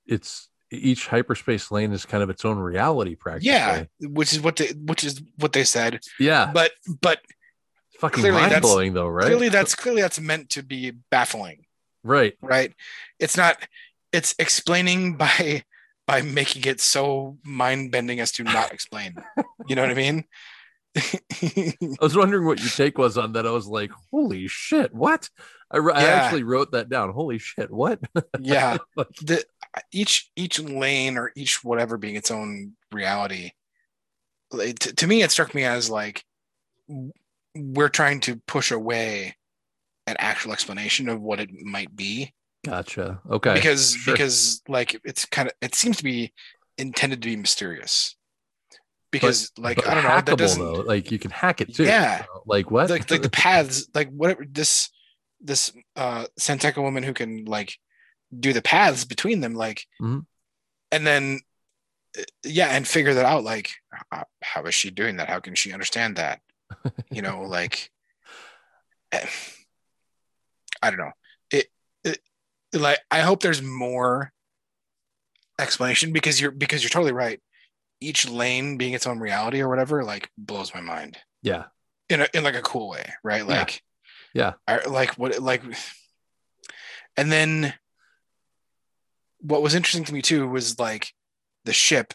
[0.06, 3.50] it's each hyperspace lane is kind of its own reality practically.
[3.52, 6.50] yeah which is what they which is what they said Yeah.
[6.54, 6.72] but
[7.02, 7.20] but
[8.00, 9.26] Fucking clearly mind that's- blowing though, right?
[9.28, 11.66] clearly that's clearly that's meant to be baffling
[12.04, 12.34] right.
[12.42, 12.74] right
[13.20, 13.58] it's not
[14.12, 15.64] it's explaining by
[16.08, 19.14] by making it so mind bending as to not explain
[19.68, 20.24] you know what i mean
[20.98, 23.48] I was wondering what your take was on that.
[23.48, 25.30] I was like, holy shit, what?
[25.72, 27.12] I, wr- I actually wrote that down.
[27.14, 28.00] Holy shit, what?
[28.40, 28.78] yeah
[29.22, 29.44] the
[29.92, 33.52] each each lane or each whatever being its own reality
[34.52, 36.24] like, to, to me it struck me as like
[37.56, 39.36] we're trying to push away
[40.08, 42.34] an actual explanation of what it might be
[42.66, 43.22] gotcha.
[43.30, 43.54] Okay.
[43.54, 44.14] because sure.
[44.14, 46.34] because like it's kind of it seems to be
[46.78, 48.16] intended to be mysterious
[49.12, 50.82] because like But i don't know that hackable, doesn't though.
[50.82, 51.84] Like you can hack it too.
[51.84, 52.24] Yeah.
[52.24, 52.90] So, Like what?
[52.90, 54.90] like like the paths like whatever this
[55.42, 57.78] this uh San Tekka woman who can like
[58.38, 60.26] do the paths between them like Mhm.
[60.92, 61.40] and then
[62.18, 63.72] uh, yeah and figure that out like
[64.12, 66.40] how, how is she doing that how can she understand that
[67.12, 67.92] you know like
[69.12, 69.26] eh,
[70.82, 71.12] i don't know
[71.52, 71.68] it,
[72.06, 72.20] it
[72.74, 74.32] like i hope there's more
[75.60, 77.42] explanation because you're because you're totally right
[78.02, 81.66] each lane being its own reality or whatever like blows my mind yeah.
[82.10, 83.46] in a, in like a cool way, right?
[83.46, 83.84] Like,
[84.34, 84.54] Yeah.
[84.68, 85.62] I, like what, like,
[87.16, 87.74] and then
[89.40, 91.14] what was interesting to me too was like
[91.66, 92.14] the ship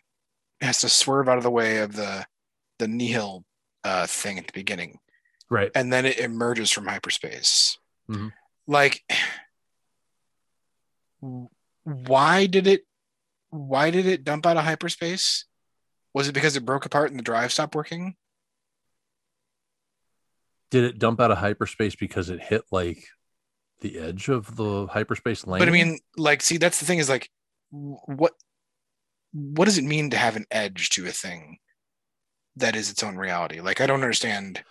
[0.61, 2.27] has to swerve out of the way of the
[2.79, 3.44] the nihil
[3.85, 4.99] uh, thing at the beginning,
[5.51, 5.70] Right.
[5.75, 7.79] and then it emerges from hyperspace.
[8.11, 8.33] Mhm.
[8.66, 9.03] Like,
[11.85, 12.83] why did it?
[13.51, 15.44] Why did it dump out of hyperspace?
[16.16, 18.16] Was it because it broke apart and the drive stopped working?
[20.70, 23.05] Did it dump out of hyperspace because it hit like
[23.83, 25.59] the edge of the hyperspace lane?
[25.59, 27.31] But I mean, like, see, that's the thing is like,
[27.70, 28.33] what
[29.33, 31.59] what does it mean to have an edge to a thing
[32.57, 33.61] that is its own reality?
[33.61, 34.64] Like, I don't understand.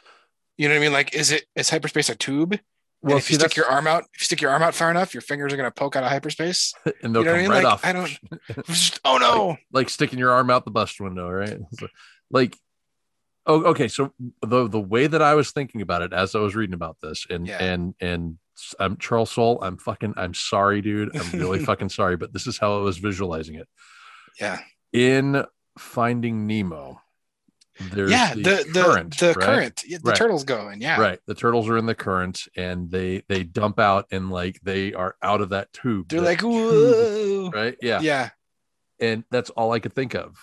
[0.58, 0.93] You know what I mean?
[0.93, 2.60] Like, is it is hyperspace a tube?
[3.01, 4.73] Well, and if you see, stick your arm out, if you stick your arm out
[4.73, 6.73] far enough, your fingers are gonna poke out of hyperspace.
[7.03, 7.51] and they'll you know I come mean?
[7.51, 7.86] right Like, off.
[7.86, 9.58] I don't- oh no!
[9.71, 11.60] like sticking your arm out the bus window, right?
[11.79, 11.88] So,
[12.31, 12.58] like,
[13.45, 13.88] oh, okay.
[13.88, 16.97] So the the way that I was thinking about it as I was reading about
[17.01, 17.63] this, and Yeah.
[17.63, 18.38] and and
[18.79, 19.60] I'm Charles Soule.
[19.62, 20.13] I'm fucking.
[20.17, 21.15] I'm sorry, dude.
[21.15, 23.67] I'm really fucking sorry, but this is how I was visualizing it
[24.39, 24.60] Yeah,
[24.93, 25.43] in
[25.77, 27.01] Finding Nemo.
[27.79, 28.33] There's yeah.
[28.33, 29.45] the, The the current, the right?
[29.45, 29.83] current.
[29.88, 30.15] The Right.
[30.15, 31.19] turtles go and yeah, Right.
[31.25, 35.15] The turtles are in the current, and they they dump out, and like they are
[35.21, 36.07] out of that tube.
[36.09, 37.77] they're that like tube, right.
[37.81, 37.99] Yeah.
[38.01, 38.29] Yeah,
[38.99, 40.38] and that's all I could think of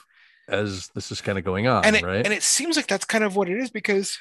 [0.49, 2.25] as this is kind of going on, and it, right?
[2.25, 4.19] and it seems like that's kind of what it is because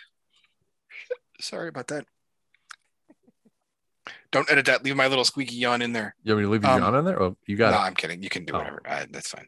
[1.41, 2.05] sorry about that
[4.31, 4.83] Don't edit that.
[4.85, 6.15] Leave my little squeaky yawn in there.
[6.23, 7.21] You want me to leave your Um, yawn in there?
[7.21, 7.81] Oh, you got no, it.
[7.81, 8.23] I'm kidding.
[8.23, 8.59] You can do Oh.
[8.59, 8.81] whatever.
[8.87, 9.47] Uh, that's fine.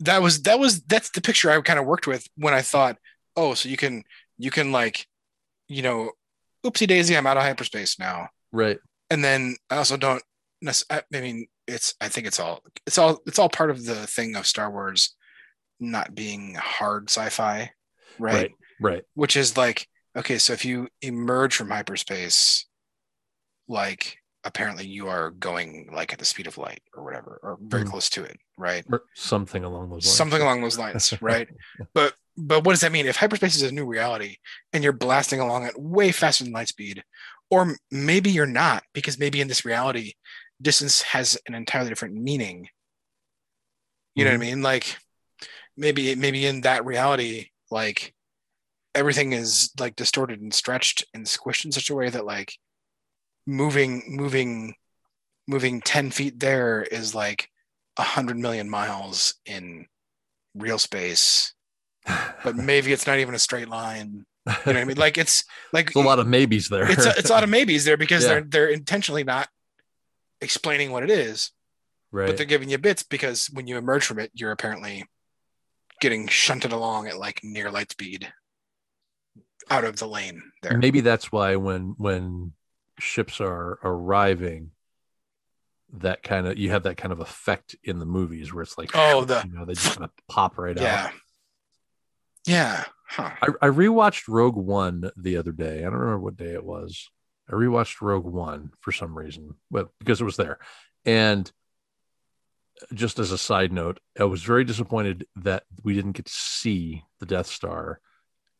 [0.00, 2.98] That was that was that's the picture I kind of worked with when I thought,
[3.36, 4.04] oh, so you can
[4.38, 5.06] you can like,
[5.68, 6.12] you know,
[6.64, 8.28] oopsie daisy, I'm out of hyperspace now.
[8.52, 8.78] Right.
[9.10, 10.22] And then I also don't.
[10.66, 14.06] I I mean, it's I think it's all it's all it's all part of the
[14.06, 15.14] thing of Star Wars
[15.80, 17.70] not being hard sci-fi,
[18.18, 18.34] right?
[18.34, 18.50] Right.
[18.80, 19.02] Right.
[19.14, 22.66] which is like okay so if you emerge from hyperspace
[23.68, 27.84] like apparently you are going like at the speed of light or whatever or very
[27.84, 27.90] Mhm.
[27.90, 28.84] close to it right?
[28.92, 30.16] Or something along those lines.
[30.16, 31.48] something along those lines right.
[31.94, 33.06] but but what does that mean?
[33.06, 34.36] If hyperspace is a new reality
[34.72, 37.02] and you're blasting along at way faster than light speed
[37.50, 40.12] or maybe you're not because maybe in this reality
[40.60, 42.68] distance has an entirely different meaning.
[44.14, 44.62] You know what i mean?
[44.62, 44.96] Like
[45.76, 48.14] maybe maybe in that reality like
[48.94, 52.56] everything is like distorted and stretched and squished in such a way that like
[53.46, 54.74] moving moving
[55.46, 57.50] moving 10 feet there is like
[57.98, 59.86] a hundred million miles in
[60.54, 61.52] real space
[62.42, 65.44] but maybe it's not even a straight line you know what i mean like it's
[65.72, 66.90] like There's a lot of maybes there.
[66.90, 68.28] it's a, it's a lot of maybes there because Yeah.
[68.28, 69.48] they're they're intentionally not
[70.40, 71.50] explaining what it is
[72.12, 72.26] right.
[72.26, 75.04] but they're giving you bits because when you emerge from it you're apparently
[76.00, 78.32] getting shunted along at like near light speed
[79.70, 82.52] out of the lane there Maybe that's why when when
[82.98, 84.70] ships are arriving,
[85.92, 88.90] that kind of you have that kind of effect in the movies where it's like
[88.94, 91.10] Oh, the- you know they just kind of pop right yeah out.
[92.46, 95.78] yeah huh I, I rewatched Rogue One the other day.
[95.80, 97.08] I don't remember what day it was.
[97.48, 100.58] I rewatched Rogue One for some reason, but because it was there.
[101.04, 101.50] And
[102.92, 107.04] just as a side note, I was very disappointed that we didn't get to see
[107.20, 108.00] the Death Star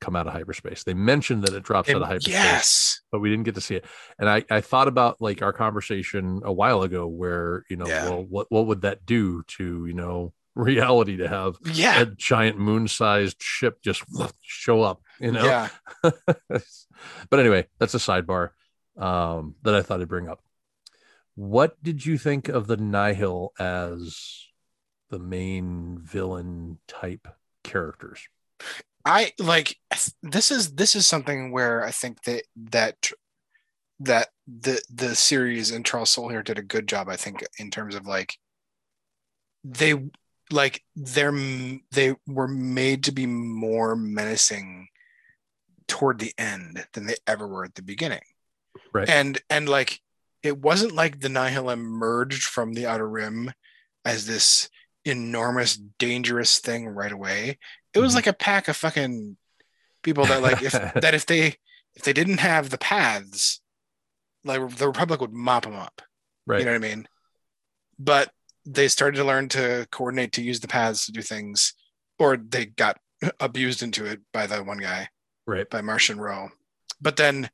[0.05, 0.85] come out of hyperspace.
[0.85, 3.77] They mentioned that it drops out of hyperspace, yes but we didn't get to see
[3.77, 3.85] it.
[4.19, 8.09] And I, I thought about like our conversation a while ago where, you know, Yeah.
[8.09, 12.59] well, what, what would that do to, you know, reality to have yeah a giant
[12.59, 14.03] moon-sized ship just
[14.41, 15.45] show up, you know?
[15.45, 15.69] yeah
[16.03, 18.51] but anyway, that's a sidebar
[18.97, 20.41] um, that I thought I'd bring up.
[21.37, 24.49] What did you think of the Nihil as
[25.11, 27.29] the main villain type
[27.63, 28.27] characters?
[29.05, 29.77] I like
[30.23, 33.11] this is this is something where I think that that
[34.01, 37.09] that the the series and Charles Soule here did a good job.
[37.09, 38.39] I think in terms of like
[39.63, 39.95] they
[40.51, 41.33] like they're
[41.93, 44.89] they were made to be more menacing
[45.87, 48.23] toward the end than they ever were at the beginning.
[48.93, 49.09] Right.
[49.09, 50.01] And and like
[50.43, 53.53] it wasn't like the Nihil emerged from the outer rim
[54.05, 54.69] as this
[55.05, 57.59] enormous dangerous thing right away
[57.95, 58.17] it was Mhm.
[58.17, 59.37] like a pack of fucking
[60.03, 61.57] people that like if that if they
[61.95, 63.61] if they didn't have the paths
[64.45, 66.03] like the republic would mop them up
[66.47, 66.61] Right.
[66.61, 67.09] you know what i mean
[67.99, 68.33] but
[68.67, 71.75] they started to learn to coordinate to use the paths to do things
[72.19, 72.99] or they got
[73.41, 75.09] abused into it by the one guy
[75.47, 75.69] right.
[75.71, 76.51] by Marchion Ro
[77.01, 77.51] but then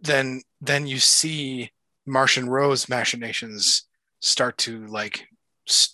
[0.00, 1.70] then then you see
[2.06, 3.84] Marchion Ro's machinations
[4.20, 5.26] start to like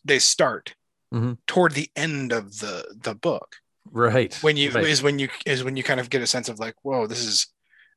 [0.05, 0.75] they start
[1.12, 1.38] Mhm.
[1.46, 3.57] toward the end of the the book
[3.90, 4.33] Right.
[4.42, 4.85] when you Right.
[4.87, 7.20] is when you is when you kind of get a sense of like whoa this
[7.20, 7.49] is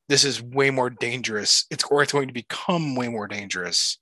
[0.09, 3.99] this is way more dangerous it's or it's going to become way more dangerous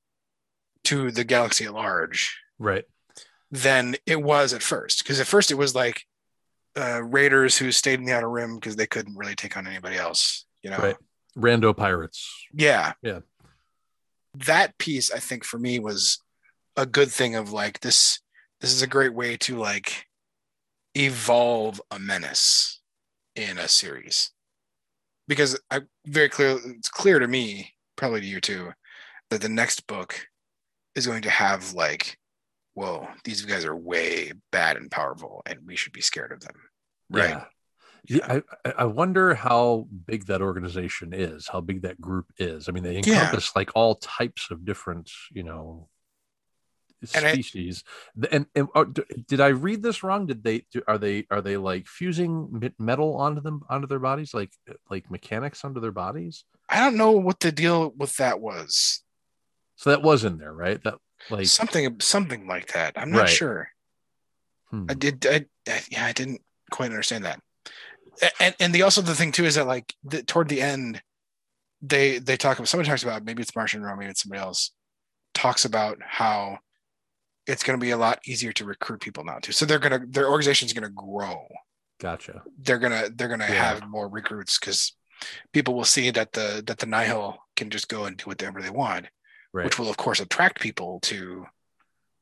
[0.85, 2.85] to the galaxy at large right.
[3.51, 6.05] than it was at first because at first it was like
[6.77, 9.97] uh, raiders who stayed in the outer rim because they couldn't really take on anybody
[9.97, 10.97] else you know Right.
[11.37, 12.33] Rando pirates.
[12.53, 13.19] yeah Yeah.
[14.35, 16.19] that piece i think for me was
[16.77, 18.20] a good thing of like this
[18.61, 20.05] this is a great way to like
[20.95, 22.79] evolve a menace
[23.35, 24.31] in a series
[25.27, 28.71] because i very clear it's clear to me probably to you too
[29.29, 30.27] that the next book
[30.95, 32.17] is going to have like
[32.73, 36.55] whoa these guys are way bad and powerful and we should be scared of them
[37.09, 37.45] right Yeah.
[38.07, 42.67] Yeah, I, I- I wonder how big that organization is, how big that group is.
[42.67, 42.97] I mean, they Yeah.
[42.97, 45.87] encompass like all types of different, you know,
[47.15, 47.83] And I- species.
[48.31, 48.85] And and uh,
[49.27, 50.27] did I read this wrong?
[50.27, 54.33] Did they do, are they are they like fusing metal onto them onto their bodies,
[54.33, 54.51] like
[54.89, 56.45] like mechanics onto their bodies?
[56.69, 59.03] i don't know what the deal with that was
[59.75, 60.81] So that was in there, right?
[60.83, 60.95] That
[61.29, 63.29] like something something like that i'm not Right.
[63.29, 63.69] sure
[64.69, 65.25] hmm, I did.
[65.27, 66.41] I, I yeah, I didn't
[66.71, 67.39] quite understand that.
[68.39, 71.01] And and the also the thing too is that like the, toward the end,
[71.81, 74.71] they they talk about somebody talks about maybe it's Marchion Ro, maybe it's somebody else
[75.33, 76.59] talks about how
[77.47, 79.51] it's going to be a lot easier to recruit people now too.
[79.51, 81.47] So they're gonna their organization's going to grow.
[81.99, 82.41] gotcha.
[82.59, 83.63] They're gonna they're gonna Yeah.
[83.79, 84.95] have more recruits because
[85.53, 88.69] people will see that the that the nihil can just go and do whatever they
[88.71, 89.07] want,
[89.53, 89.65] right.
[89.65, 91.45] which will of course attract people to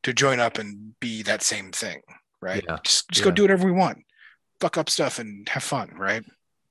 [0.03, 2.01] to join up and be that same thing,
[2.41, 2.63] right?
[2.67, 2.77] Yeah.
[2.83, 3.25] Just just Yeah.
[3.25, 3.99] go do whatever we want,
[4.61, 6.23] fuck up stuff and have fun, right?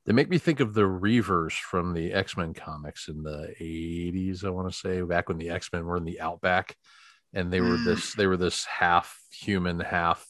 [0.07, 4.43] They make me think of the Reavers from the X Men comics in the '80s.
[4.45, 6.77] I want to say back when the X Men were in the Outback,
[7.39, 7.85] and they were Mm.
[7.85, 10.27] this they were this half human, half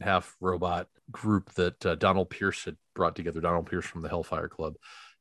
[0.00, 3.40] half robot group that uh, Donald Pierce had brought together.
[3.40, 4.74] Donald Pierce from the Hellfire Club.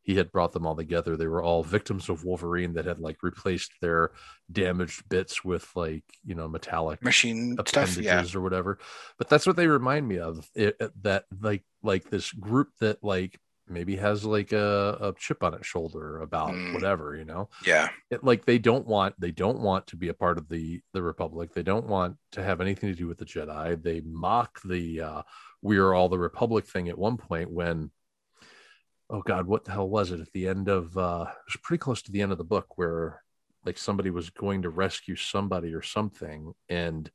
[0.03, 1.15] He had brought them all together.
[1.15, 4.11] They were all victims of Wolverine that had like replaced their
[4.51, 8.37] damaged bits with like you know metallic Machine stuff, appendages yeah.
[8.37, 8.77] or whatever
[9.17, 13.39] but that's what they remind me of it, that like like this group that like
[13.67, 16.73] maybe has like a, a chip on its shoulder about Mm.
[16.73, 17.89] whatever you know Yeah.
[18.09, 21.01] it, like they don't want they don't want to be a part of the the
[21.01, 25.01] republic they don't want to have anything to do with the jedi they mock the
[25.01, 25.21] uh
[25.61, 27.89] we are all the republic thing at one point when
[29.09, 31.79] oh god what the hell was it at the end of uh it was pretty
[31.79, 33.21] close to the end of the book where
[33.65, 37.09] like somebody was going to rescue somebody or something and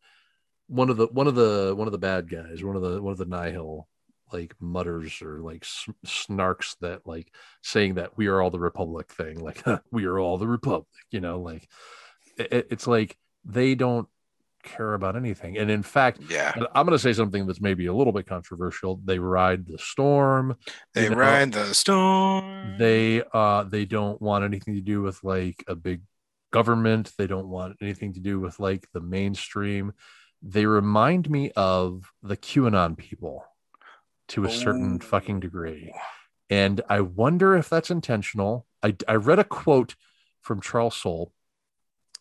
[0.66, 3.12] one of the one of the one of the bad guys one of the one
[3.12, 3.86] of the nihil
[4.32, 5.64] like mutters or like
[6.06, 9.62] snarks that like saying that we are all the republic thing like
[9.92, 11.68] we are all the republic you know like
[12.36, 14.08] it, it's like they don't
[14.64, 15.56] care about anything.
[15.56, 16.52] And in fact Yeah.
[16.74, 19.00] i'm going to say something that's maybe a little bit controversial.
[19.04, 20.56] They ride the storm
[20.94, 22.76] They you know, ride the storm.
[22.78, 26.02] they uh they don't want anything to do with like a big
[26.50, 27.12] government.
[27.16, 29.92] They don't want anything to do with like the mainstream.
[30.42, 33.44] They remind me of the qanon people
[34.28, 35.04] to a certain Oh.
[35.04, 35.92] fucking degree
[36.50, 39.94] and i wonder if that's intentional i, I read a quote
[40.40, 41.32] from charles soule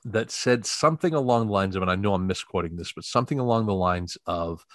[0.06, 3.40] that said something along the lines of and i know i'm misquoting this but something
[3.40, 4.66] along the lines of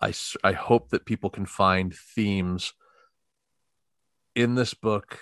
[0.00, 0.12] I,
[0.42, 2.72] I hope that people can find themes
[4.34, 5.20] in this book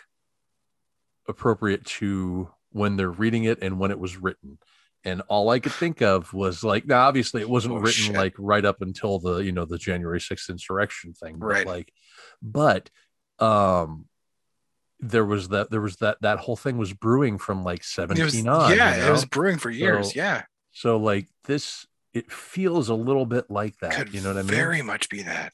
[1.29, 4.59] appropriate to when they're reading it and when it was written.
[5.05, 8.17] And all I could think of was like, now obviously it wasn't Oh, written shit.
[8.17, 11.39] like right up until the, you know, the January 6th insurrection thing.
[11.39, 11.67] But Right.
[11.67, 11.93] like,
[12.43, 12.91] but,
[13.39, 14.07] um,
[14.99, 18.47] there was that, there was that, that whole thing was brewing from like 17 was,
[18.47, 18.77] on.
[18.77, 20.09] yeah, you it was brewing for years.
[20.09, 20.43] So- yeah.
[20.73, 23.95] So like this, it feels a little bit like that.
[23.95, 24.51] Could you know what I mean?
[24.51, 25.53] very much be that.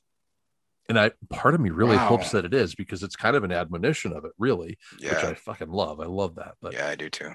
[0.89, 2.09] and I, part of me really Wow.
[2.09, 5.29] hopes that it is because it's kind of an admonition of it, really, which Yeah.
[5.31, 6.01] I fucking love.
[6.01, 6.55] I love that.
[6.63, 7.31] But yeah, I do too.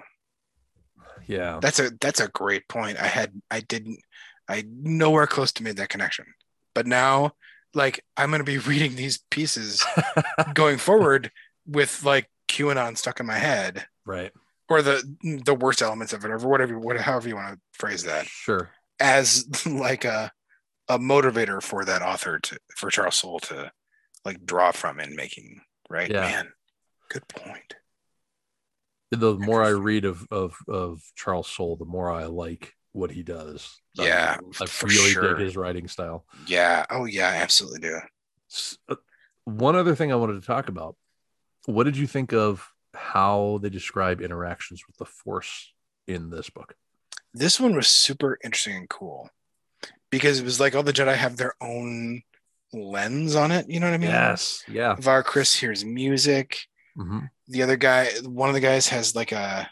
[1.27, 1.59] Yeah.
[1.61, 2.99] That's a that's a great point.
[2.99, 3.99] I had I didn't
[4.47, 6.25] I nowhere close to made that connection.
[6.73, 7.33] But now
[7.73, 9.85] like I'm gonna be reading these pieces
[10.53, 11.31] going forward
[11.65, 13.85] with like QAnon stuck in my head.
[14.05, 14.31] right.
[14.69, 15.03] Or the
[15.43, 18.69] the worst elements of it, or whatever, whatever however you want to phrase that, Sure.
[19.01, 20.31] as like a
[20.87, 23.69] a motivator for that author to for Charles Soule to
[24.23, 25.59] like draw from in making
[25.89, 26.09] right.
[26.09, 26.21] Yeah.
[26.21, 26.53] Man,
[27.09, 27.75] good point.
[29.11, 33.23] The more I read of of of Charles Soule, the more I like what he
[33.23, 33.79] does.
[33.93, 35.35] Yeah, I for really sure.
[35.35, 36.25] dig his writing style.
[36.47, 36.85] Yeah.
[36.89, 37.99] Oh yeah, I absolutely do.
[38.89, 38.95] Uh,
[39.45, 40.95] One other thing I wanted to talk about.
[41.65, 45.73] What did you think of how they describe interactions with the Force
[46.07, 46.75] in this book?
[47.33, 49.29] this one was super interesting and cool
[50.09, 52.21] because it was like all the Jedi have their own
[52.73, 53.69] lens on it.
[53.69, 54.09] You know what I mean?
[54.09, 54.63] Yes.
[54.67, 54.93] Yeah.
[54.97, 56.67] Avar Kriss hears music.
[56.97, 57.29] Mhm.
[57.47, 59.69] The other guy, one of the guys has like a,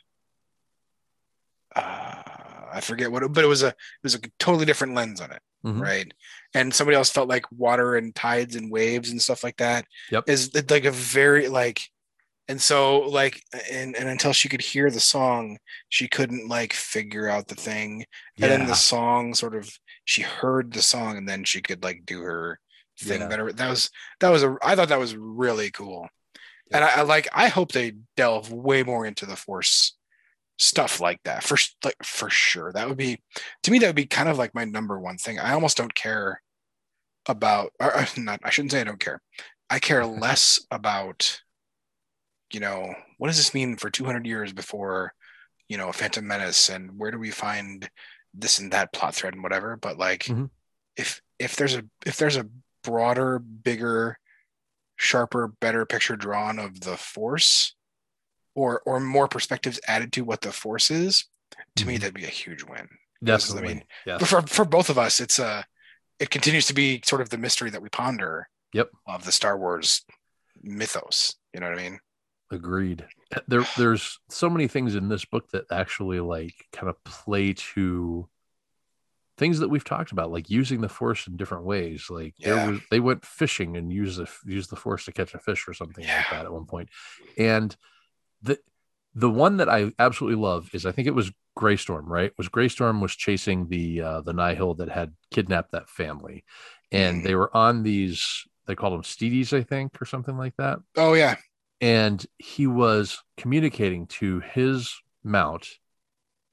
[1.75, 2.23] uh,
[2.71, 5.31] I forget what, it- but it was a, it was a totally different lens on
[5.31, 5.81] it, Mhm.
[5.81, 6.13] right?
[6.53, 9.85] And somebody else felt like water and tides and waves and stuff like that.
[10.11, 10.29] Yep.
[10.29, 11.81] Is like a very like,
[12.47, 15.59] and so like, and and until she could hear the song,
[15.89, 18.05] she couldn't like figure out the thing.
[18.41, 19.69] and then the song sort of
[20.05, 22.59] she heard the song and then she could like do her
[22.99, 23.27] thing Yeah.
[23.27, 23.89] better that was
[24.21, 26.07] that was a i thought that was really cool
[26.71, 29.95] and I, I like i hope they delve way more into the force
[30.59, 31.41] stuff like that.
[31.41, 32.73] For like for sure.
[32.73, 33.21] That would be
[33.63, 35.39] to me that would be kind of like my number one thing.
[35.39, 36.41] I almost don't care
[37.27, 39.21] about or or not i shouldn't say i don't care.
[39.69, 41.41] I care less about
[42.51, 45.13] you know what does this mean for 200 years before
[45.69, 47.89] you know a phantom menace and where do we find
[48.33, 49.77] this and that plot thread and whatever?
[49.77, 50.49] But like Mhm.
[50.97, 52.49] if if there's a if there's a
[52.83, 54.19] broader bigger
[55.01, 57.73] sharper better picture drawn of the force
[58.53, 61.25] or or more perspectives added to what the force is
[61.77, 61.99] to me Mhm.
[62.01, 62.87] that'd be a huge win
[63.21, 63.73] Because, I Definitely.
[63.75, 64.17] mean, yeah.
[64.17, 65.65] for for both of us it's a
[66.19, 68.89] it continues to be sort of the mystery that we ponder Yep.
[69.07, 70.05] of the star wars
[70.61, 71.99] mythos you know what i mean
[72.51, 73.05] Agreed.
[73.47, 78.27] There, there's so many things in this book that actually like kind of play to
[79.39, 82.07] things that we've talked about, like using the force in different ways.
[82.09, 82.47] Like Yeah.
[82.49, 85.67] there was, they went fishing and used the used the force to catch a fish
[85.67, 86.89] or something like that at one point.
[87.37, 87.75] And
[88.41, 88.59] the
[89.15, 92.31] the one that I absolutely love is I think it was Greatstorm, right?
[92.37, 96.43] Was Greatstorm was chasing the uh, the Nihil that had kidnapped that family,
[96.91, 97.23] and Mhm.
[97.23, 98.45] they were on these.
[98.67, 101.37] They called them steedies, I think, or something like that Oh yeah.
[101.81, 105.67] and he was communicating to his mount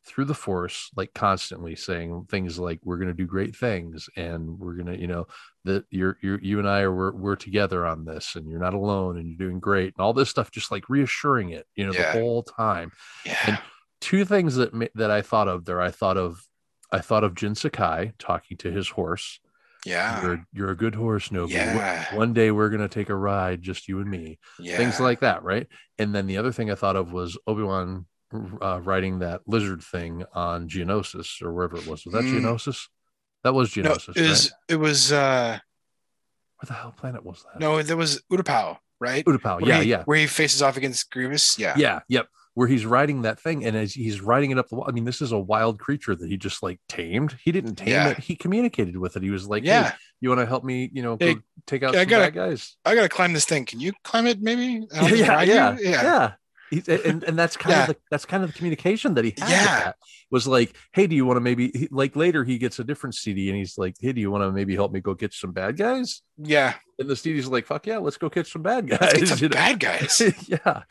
[0.07, 4.59] through the force like constantly saying things like we're going to do great things and
[4.59, 5.27] we're going to you know
[5.65, 8.73] that you're, you're you and i are we're, we're together on this and you're not
[8.75, 11.93] alone and you're doing great and all this stuff just like reassuring it you know
[11.93, 12.13] Yeah.
[12.13, 12.93] the whole time
[13.25, 13.57] Yeah.
[14.01, 16.41] two things that that i thought of there i thought of
[16.93, 19.41] i thought of jin sakai talking to his horse
[19.85, 20.23] Yeah.
[20.23, 22.15] you're, you're a good horse nobu Yeah.
[22.15, 24.77] one day we're going to take a ride just you and me Yeah.
[24.77, 25.67] things like that, right?
[25.99, 29.83] And then the other thing I thought of was Obi Wan uh, writing that lizard
[29.83, 32.05] thing on Geonosis or wherever it was.
[32.05, 32.41] Was that Mm.
[32.41, 32.89] Geonosis?
[33.45, 34.51] That was no, it was right?
[34.69, 35.59] it was uh
[36.61, 37.61] Where the hell planet was that?
[37.61, 39.25] no, there was Utapau, right?
[39.25, 39.61] Utapau.
[39.61, 41.59] Where Yeah, he, yeah, Where he faces off against Grievous.
[41.59, 41.75] Yeah.
[41.77, 42.27] yeah, yep.
[42.55, 45.05] Where he's riding that thing, and as he's riding it up the wall, I mean,
[45.05, 47.37] this is a wild creature that he just like tamed.
[47.45, 48.09] He didn't tame Yeah.
[48.09, 49.23] it; he communicated with it.
[49.23, 49.91] He was like, Yeah.
[49.91, 50.91] "Hey, you want to help me?
[50.91, 53.67] You know, Hey, go take out I gotta- guys." I gotta climb this thing.
[53.67, 54.87] Can you climb it maybe?
[54.95, 56.33] Yeah, just yeah, yeah, yeah.
[56.71, 57.81] He's, and and that's kind Yeah.
[57.83, 59.41] of the, that's kind of the communication that he had.
[59.41, 59.65] with Yeah.
[59.85, 59.97] that,
[60.31, 63.15] was like, hey, do you want to maybe he- like later he gets a different
[63.15, 65.53] CD and he's like, hey, do you want to maybe help me go get some
[65.53, 66.23] bad guys?
[66.37, 66.75] Yeah.
[66.99, 69.01] And the CD's like, fuck yeah, let's go catch some bad guys.
[69.01, 69.55] Let's some you know?
[69.55, 70.21] bad guys.
[70.49, 70.83] yeah,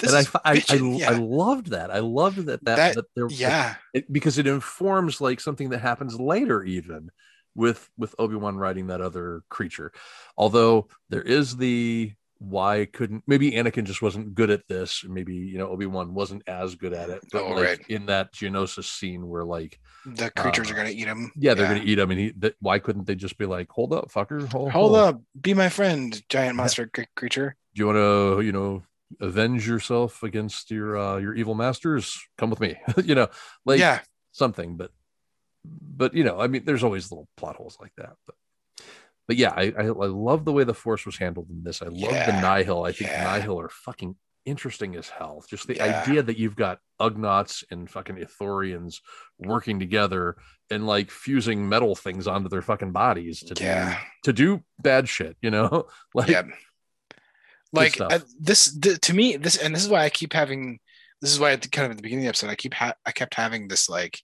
[0.00, 1.10] This and I, I, I, yeah.
[1.10, 1.90] I loved that.
[1.90, 3.76] I loved that that, That- that there, yeah.
[3.94, 7.10] it, because it informs like something that happens later even
[7.54, 9.92] with with obi-wan riding that other creature
[10.38, 12.10] although there is the
[12.42, 16.74] why couldn't maybe anakin just wasn't good at this maybe you know obi-wan wasn't as
[16.74, 17.80] good at it but Oh, like right.
[17.88, 21.30] in that geonosis scene where like The creatures Uh, are gonna eat him.
[21.36, 23.92] yeah they're gonna eat him and he that, why couldn't they just be like hold
[23.92, 27.54] up fucker hold, Hold up, be my friend, giant monster cre- creature.
[27.74, 28.82] do you want to you know
[29.20, 32.74] avenge yourself against your uh your evil masters come with me
[33.04, 33.28] you know
[33.64, 34.00] like yeah,
[34.32, 34.90] something but
[35.64, 38.34] but you know i mean there's always little plot holes like that but
[39.32, 41.86] but yeah i i, I love the way the force was handled in this i
[41.86, 43.24] love the nihil i think Yeah.
[43.38, 46.02] nihil are fucking interesting as hell just the Yeah.
[46.02, 48.96] idea that you've got ugnaughts and fucking ithorians
[49.38, 50.36] working together
[50.70, 54.48] and like fusing metal things onto their fucking bodies to yeah, do to do
[54.80, 56.42] bad shit you know like yeah.
[57.74, 60.78] Like uh, this th- to me, this and this is why I keep having.
[61.22, 62.74] This is why at the, kind of at the beginning of the episode, I keep
[62.74, 64.20] ha- I kept having this like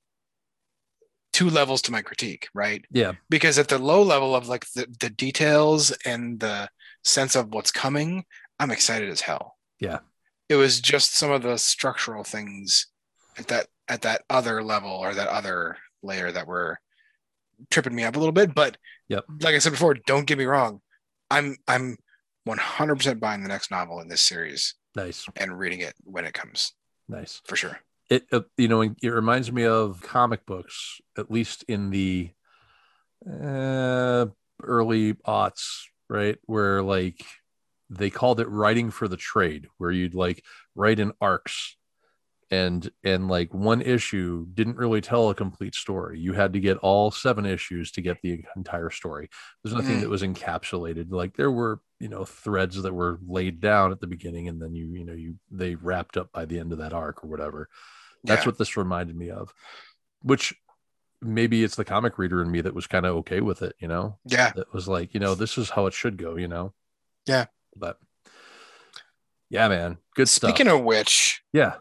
[1.38, 2.84] two levels to my critique, right?
[2.90, 6.68] yeah because at the low level of like the, the details and the
[7.04, 8.24] sense of what's coming
[8.58, 10.00] i'm excited as hell Yeah.
[10.48, 12.88] it was just some of the structural things
[13.38, 16.78] at that at that other level or that other layer that were
[17.70, 18.76] tripping me up a little bit but
[19.08, 19.24] Yep.
[19.40, 20.80] like i said before don't get me wrong
[21.30, 21.96] i'm i'm
[22.48, 26.72] 100% buying the next novel in this series nice and reading it when it comes
[27.08, 27.78] nice for sure
[28.10, 32.30] it uh, you know it reminds me of comic books at least in the
[33.26, 34.26] uh,
[34.62, 36.38] early aughts right?
[36.46, 37.24] Where like
[37.90, 40.44] they called it writing for the trade where you'd like
[40.74, 41.76] write in arcs
[42.50, 46.18] and and like one issue didn't really tell a complete story.
[46.18, 49.28] You had to get all seven issues to get the entire story.
[49.62, 50.00] There's nothing Mhm.
[50.00, 51.10] that was encapsulated.
[51.10, 54.74] Like there were you know threads that were laid down at the beginning and then
[54.74, 57.68] you you know you they wrapped up by the end of that arc or whatever.
[58.24, 58.48] That's Yeah.
[58.50, 59.52] what this reminded me of
[60.22, 60.54] which
[61.20, 63.88] maybe it's the comic reader in me that was kind of okay with it you
[63.88, 64.18] know?
[64.24, 64.52] Yeah.
[64.56, 66.72] That was like you know this is how it should go you know?
[67.26, 67.46] Yeah.
[67.76, 67.98] but
[69.50, 70.50] yeah man good stuff.
[70.50, 71.74] Speaking of which yeah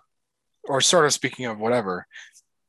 [0.68, 2.07] or sort of speaking of whatever,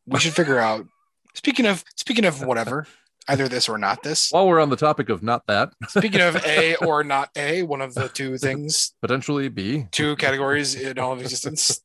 [0.06, 0.86] we should figure out.
[1.34, 2.86] Speaking of speaking of whatever,
[3.28, 4.30] either this or not this.
[4.30, 7.80] while we're on the topic of not that Speaking of A or not A, one
[7.80, 11.82] of the two things, potentially b two categories in all of existence,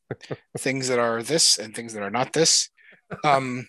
[0.58, 2.70] things that are this and things that are not this.
[3.22, 3.68] Um,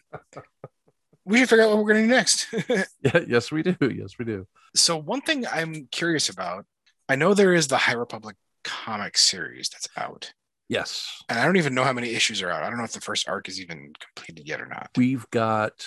[1.26, 2.48] we should figure out what we're going to do next.
[3.02, 6.66] yeah, yes we do yes we do so one thing I'm curious about,
[7.08, 10.34] I know there is the High Republic comic series that's out,
[10.70, 12.64] yes and I don't even know how many issues are out.
[12.64, 14.90] I don't know if the first arc is even completed yet or not.
[14.98, 15.86] we've got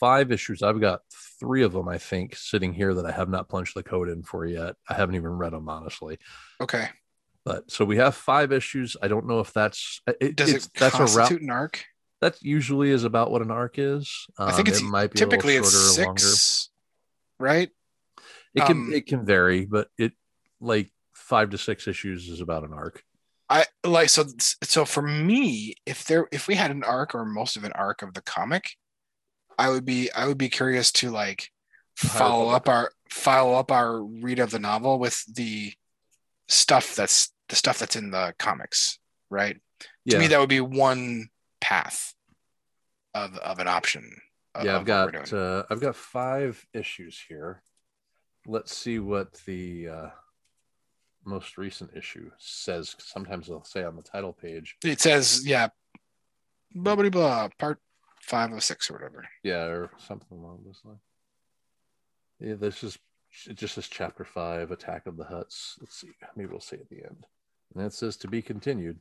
[0.00, 1.00] five issues i've got
[1.38, 4.20] three of them i think sitting here that i have not punched the code in
[4.24, 6.18] for yet i haven't even read them honestly
[6.60, 6.88] Okay.
[7.44, 10.98] but so we have five issues i don't know if that's it, Does it that's
[10.98, 11.84] a route an arc?
[12.20, 15.18] that usually is about what an arc is I think Um, it's it might be
[15.20, 16.70] typically it's six,
[17.38, 17.70] right?
[18.54, 20.12] It can Um, it can vary, but it
[20.60, 23.02] like five to six issues is about an arc.
[23.52, 24.24] I like so
[24.62, 28.00] so for me, if there if we had an arc or most of an arc
[28.00, 28.76] of the comic,
[29.58, 31.50] I would be I would be curious to like
[31.94, 35.74] follow up our follow up our read of the novel with the
[36.48, 38.98] stuff that's the stuff that's in the comics,
[39.28, 39.58] right?
[40.06, 41.28] Yeah, To me, that would be one
[41.60, 42.14] path
[43.12, 44.16] of of an option.
[44.54, 44.78] of- yeah.
[44.78, 47.62] I've got uh, I've got five issues here.
[48.46, 50.08] Let's see what the uh,
[51.24, 52.96] most recent issue says.
[52.98, 54.76] Sometimes they'll say on the title page.
[54.84, 55.68] It says, yeah,
[56.74, 57.78] blah blah blah, part
[58.20, 59.26] five of six or whatever.
[59.42, 61.00] Yeah, or something along those lines.
[62.40, 62.98] Yeah, this is
[63.46, 65.76] it just says chapter five, Attack of the Huts.
[65.80, 67.26] Let's see, maybe we'll see at the end.
[67.74, 68.98] And it says to be continued.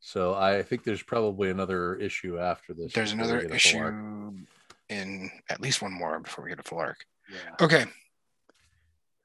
[0.00, 2.92] So I think there's probably another issue after this.
[2.92, 3.94] There's another get a full arc.
[3.94, 4.46] issue
[4.88, 7.04] in at least one more before we get a full arc.
[7.30, 7.64] Yeah.
[7.64, 7.84] Okay.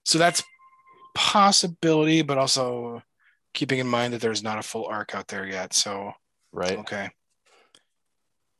[0.03, 0.43] So that's
[1.13, 3.01] possibility, but also
[3.53, 5.73] keeping in mind that there's not a full arc out there yet.
[5.73, 6.13] So
[6.51, 6.77] Right.
[6.79, 7.09] okay.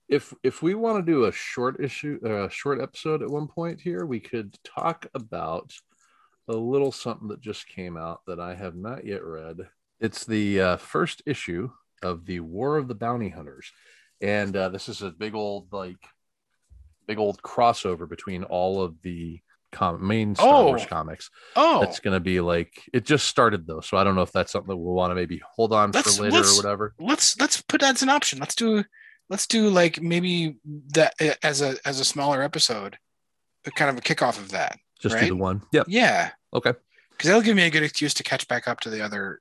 [0.08, 3.48] If if we want to do a short issue, uh, a short episode at one
[3.48, 5.74] point here, we could talk about
[6.48, 9.58] a little something that just came out that I have not yet read.
[10.00, 11.70] It's the uh, first issue
[12.02, 13.72] of the War of the Bounty Hunters,
[14.20, 16.04] and uh, this is a big old like
[17.08, 19.40] big old crossover between all of the
[19.72, 20.66] com- main Star Oh.
[20.68, 21.30] Wars comics.
[21.56, 24.32] Oh, That's going to be like it just started though, so I don't know if
[24.32, 26.94] that's something that we'll want to maybe hold on Let's- for later or whatever.
[27.00, 28.40] let's let's put that as an option.
[28.40, 28.84] Let's do
[29.30, 30.58] let's do like maybe
[30.94, 31.14] that
[31.44, 32.98] as a as a smaller episode,
[33.66, 34.78] a kind of a kickoff of that.
[35.00, 35.22] Just right?
[35.22, 35.62] do the one.
[35.72, 35.86] Yep.
[35.90, 36.74] Yeah, Okay.
[37.12, 39.40] because that'll give me a good excuse to catch back up to the other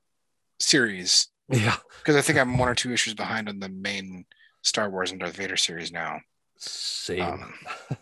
[0.59, 1.27] series.
[1.49, 1.75] Yeah.
[2.01, 4.25] Because I think I'm one or two issues behind on the main
[4.63, 6.19] Star Wars and Darth Vader series now.
[6.57, 7.21] Same.
[7.21, 7.53] Um,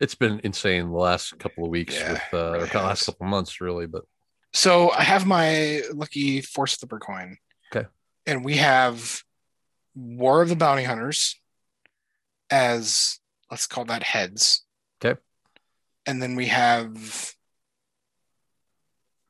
[0.00, 3.06] it's been insane the last couple of weeks Yeah, with uh, or really the last
[3.06, 3.86] couple of months, really.
[3.86, 4.04] But
[4.52, 7.36] So I have my lucky Force Flipper coin.
[7.74, 7.88] Okay.
[8.26, 9.22] And we have
[9.94, 11.40] War of the Bounty Hunters
[12.50, 13.18] as
[13.50, 14.64] let's call that heads.
[15.04, 15.18] Okay.
[16.06, 17.34] And then we have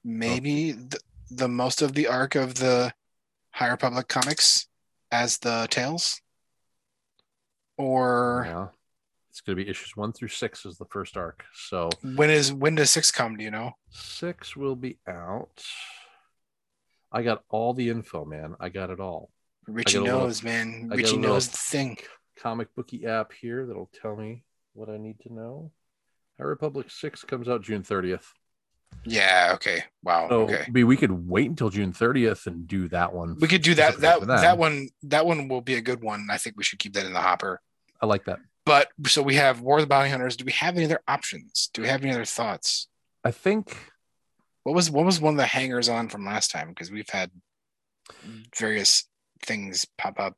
[0.05, 0.77] maybe Oh.
[0.91, 1.01] the,
[1.31, 2.93] the most of the arc of the
[3.51, 4.69] High Republic comics
[5.11, 6.21] as the tails.
[7.79, 8.67] Or yeah,
[9.37, 11.45] it's going to be issues one through six is the first arc.
[11.55, 13.37] So when is when does six come?
[13.37, 13.73] Do you know?
[13.91, 15.63] six will be out.
[17.13, 18.55] I got all the info, man.
[18.59, 19.31] I got it all.
[19.67, 20.89] Richie a little- knows, man.
[20.91, 21.99] I Richie knows the thing.
[22.39, 25.71] Comic booky app here that'll tell me what I need to know.
[26.39, 28.33] High Republic six comes out June thirtieth.
[29.05, 29.51] Yeah.
[29.57, 29.85] Okay.
[30.03, 30.31] Wow.
[30.31, 30.65] So okay.
[30.67, 33.37] I mean, we could wait until June thirtieth and do that one.
[33.39, 33.99] We could do that.
[33.99, 34.89] That that one.
[35.03, 36.29] That one will be a good one.
[36.31, 37.61] I think we should keep that in the hopper.
[38.01, 38.39] I like that.
[38.67, 40.37] But so we have War of the Bounty Hunters.
[40.37, 41.71] Do we have any other options?
[41.73, 42.89] Do we have any other thoughts?
[43.25, 43.77] I think
[44.65, 46.69] What was what was one of the hangers on from last time?
[46.71, 47.31] Because we've had
[48.59, 49.09] various
[49.45, 50.37] things pop up.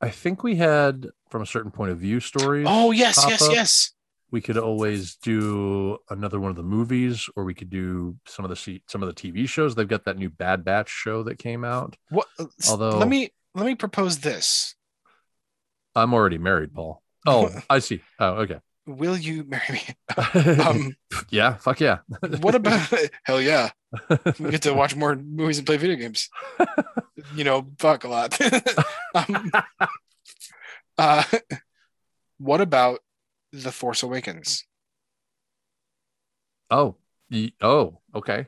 [0.00, 2.66] I think we had from a certain point of view stories.
[2.68, 3.52] Oh yes, yes, up.
[3.52, 3.92] yes.
[4.30, 8.50] We could always do another one of the movies, or we could do some of
[8.50, 9.74] the some of the TV shows.
[9.74, 11.96] They've got that new Bad Batch show that came out.
[12.10, 12.26] What?
[12.38, 14.74] Uh, Although- let me let me propose this.
[15.96, 17.02] I'm already married, Paul.
[17.26, 18.02] Oh, I see.
[18.18, 18.60] Oh, okay.
[18.86, 19.82] Will you marry me?
[20.64, 20.94] Um,
[21.30, 21.98] yeah, fuck yeah.
[22.40, 22.88] what about
[23.24, 23.70] hell yeah?
[24.38, 26.28] We get to watch more movies and play video games.
[27.34, 28.38] You know, fuck a lot.
[29.14, 29.50] um,
[30.98, 31.24] uh,
[32.38, 33.00] what about
[33.52, 34.64] The Force Awakens?
[36.70, 36.96] oh,
[37.60, 38.46] oh, okay.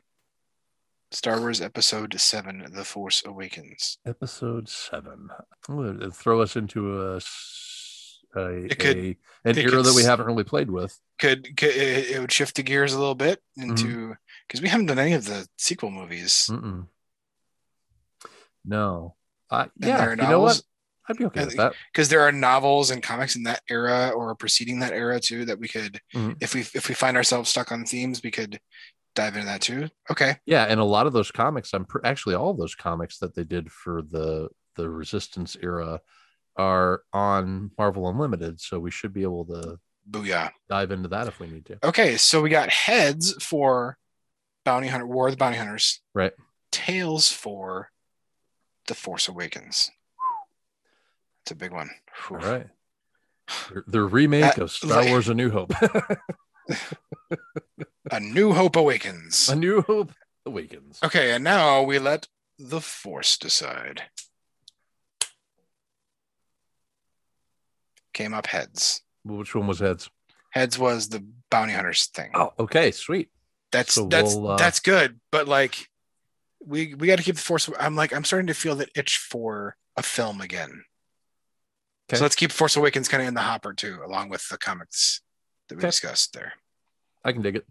[1.11, 3.99] Star Wars Episode 7 The Force Awakens.
[4.07, 5.31] Episode seven.
[6.13, 7.21] Throw us into a,
[8.37, 10.99] a, It could- a- an era that we haven't really played with.
[11.19, 13.71] Could, could it would shift the gears a little bit Mm-hmm.
[13.71, 14.15] into
[14.47, 16.49] because we haven't done any of the sequel movies.
[16.51, 16.87] Mm-mm.
[18.65, 19.15] No.
[19.51, 20.61] Uh, yeah, you know what?
[21.09, 21.73] I'd be okay with that.
[21.93, 25.59] because there are novels and comics in that era or preceding that era too that
[25.59, 26.37] we could Mhm.
[26.43, 28.61] if we if we find ourselves stuck on themes we could
[29.15, 32.35] dive into that too okay Yeah, and a lot of those comics, I'm pr- actually
[32.35, 36.01] all of those comics that they did for the the Resistance era
[36.59, 39.79] are on Marvel Unlimited, so we should be able to
[40.11, 41.79] booyah dive into that if we need to.
[41.85, 43.99] okay so we got heads for
[44.65, 46.33] bounty hunter war of the bounty hunters Right.
[46.73, 47.91] tails for
[48.87, 49.91] the force awakens
[51.43, 51.91] it's a big one
[52.31, 52.67] All right.
[53.87, 55.73] The- remake Uh, of Star like- Wars: A New Hope.
[58.11, 60.13] a new hope awakens A New Hope
[60.47, 60.99] awakens.
[61.05, 62.29] okay and now we let
[62.59, 64.03] the force decide
[68.13, 70.11] came up heads Which one was heads?
[70.51, 73.29] heads was the bounty hunters thing Oh, okay, sweet.
[73.73, 75.89] that's so that's we'll, uh, that's good but like
[76.65, 79.17] we we got to keep the force i'm like i'm starting to feel that itch
[79.19, 80.85] for a film again
[82.11, 82.17] Okay.
[82.17, 85.21] So let's keep Force Awakens kind of in the hopper too, along with the comics
[85.69, 85.89] that we Okay.
[85.89, 86.55] discussed there.
[87.23, 87.67] I can dig it.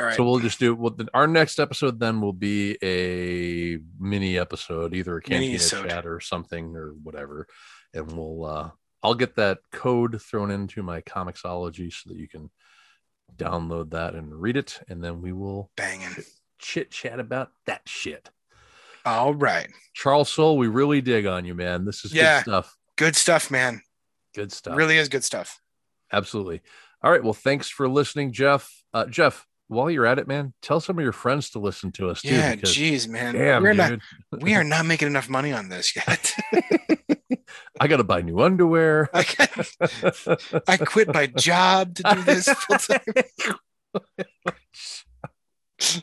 [0.00, 0.16] All right.
[0.16, 2.00] So we'll just do well, our next episode.
[2.00, 7.46] Then will be a mini episode, either a cantina chat or something or whatever,
[7.94, 8.44] and we'll.
[8.44, 8.70] uh
[9.04, 12.50] I'll get that code thrown into my Comixology so that you can
[13.36, 16.08] download that and read it, and then we will Banging.
[16.58, 18.30] chit chat about that shit.
[19.04, 19.68] All right.
[19.92, 21.84] Charles Soule, we really dig on you, man.
[21.84, 22.38] This is Yeah.
[22.38, 22.76] good stuff.
[22.96, 23.82] Good stuff, man.
[24.34, 24.76] Good stuff.
[24.76, 25.60] Really is good stuff.
[26.10, 26.62] Absolutely.
[27.02, 27.22] All right.
[27.22, 28.70] Well, thanks for listening, Jeff.
[28.94, 32.08] Uh, Jeff, while you're at it, man, tell some of your friends to listen to
[32.08, 32.28] us too.
[32.28, 33.34] Yeah, because, geez, man.
[33.34, 33.98] damn, we're not
[34.40, 36.34] we are not making enough money on this yet.
[37.80, 39.08] I got to buy new underwear.
[39.14, 39.24] I,
[40.68, 43.00] I quit my job to do this full time.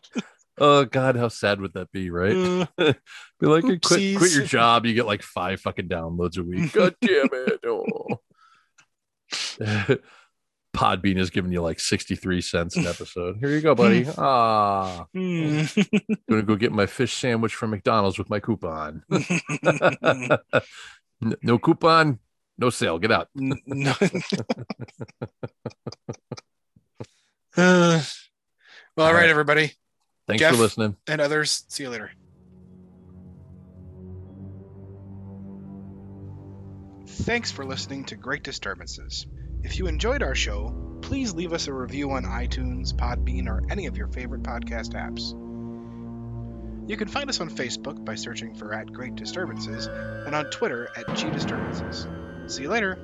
[0.58, 2.36] oh God, how sad would that be, right?
[2.78, 2.94] Uh,
[3.40, 4.86] be like, quit, quit your job.
[4.86, 6.74] You get like five fucking downloads a week.
[6.74, 7.60] God damn it.
[7.66, 8.20] Oh.
[10.76, 13.38] Podbean is giving you like 63 cents an episode.
[13.40, 14.08] Here you go, buddy.
[14.18, 15.64] Ah, hmm.
[16.30, 19.04] gonna go get my fish sandwich from McDonald's with my coupon.
[21.24, 22.20] N- no coupon,
[22.58, 23.00] no sale.
[23.00, 23.30] Get out.
[23.36, 23.94] no.
[27.56, 28.02] Uh,
[28.98, 29.74] well, all right, everybody
[30.28, 30.56] Thanks Jeff?
[30.56, 30.96] for listening.
[31.08, 31.64] and others.
[31.68, 32.12] See you later.
[37.08, 39.28] Thanks for listening to Great Disturbances.
[39.64, 43.86] If you enjoyed our show, please leave us a review on iTunes, Podbean, or any
[43.88, 45.34] of your favorite podcast apps.
[46.92, 50.90] You can find us on Facebook by searching for at Great Disturbances and on Twitter
[50.98, 52.06] at G Disturbances.
[52.48, 53.00] See you later.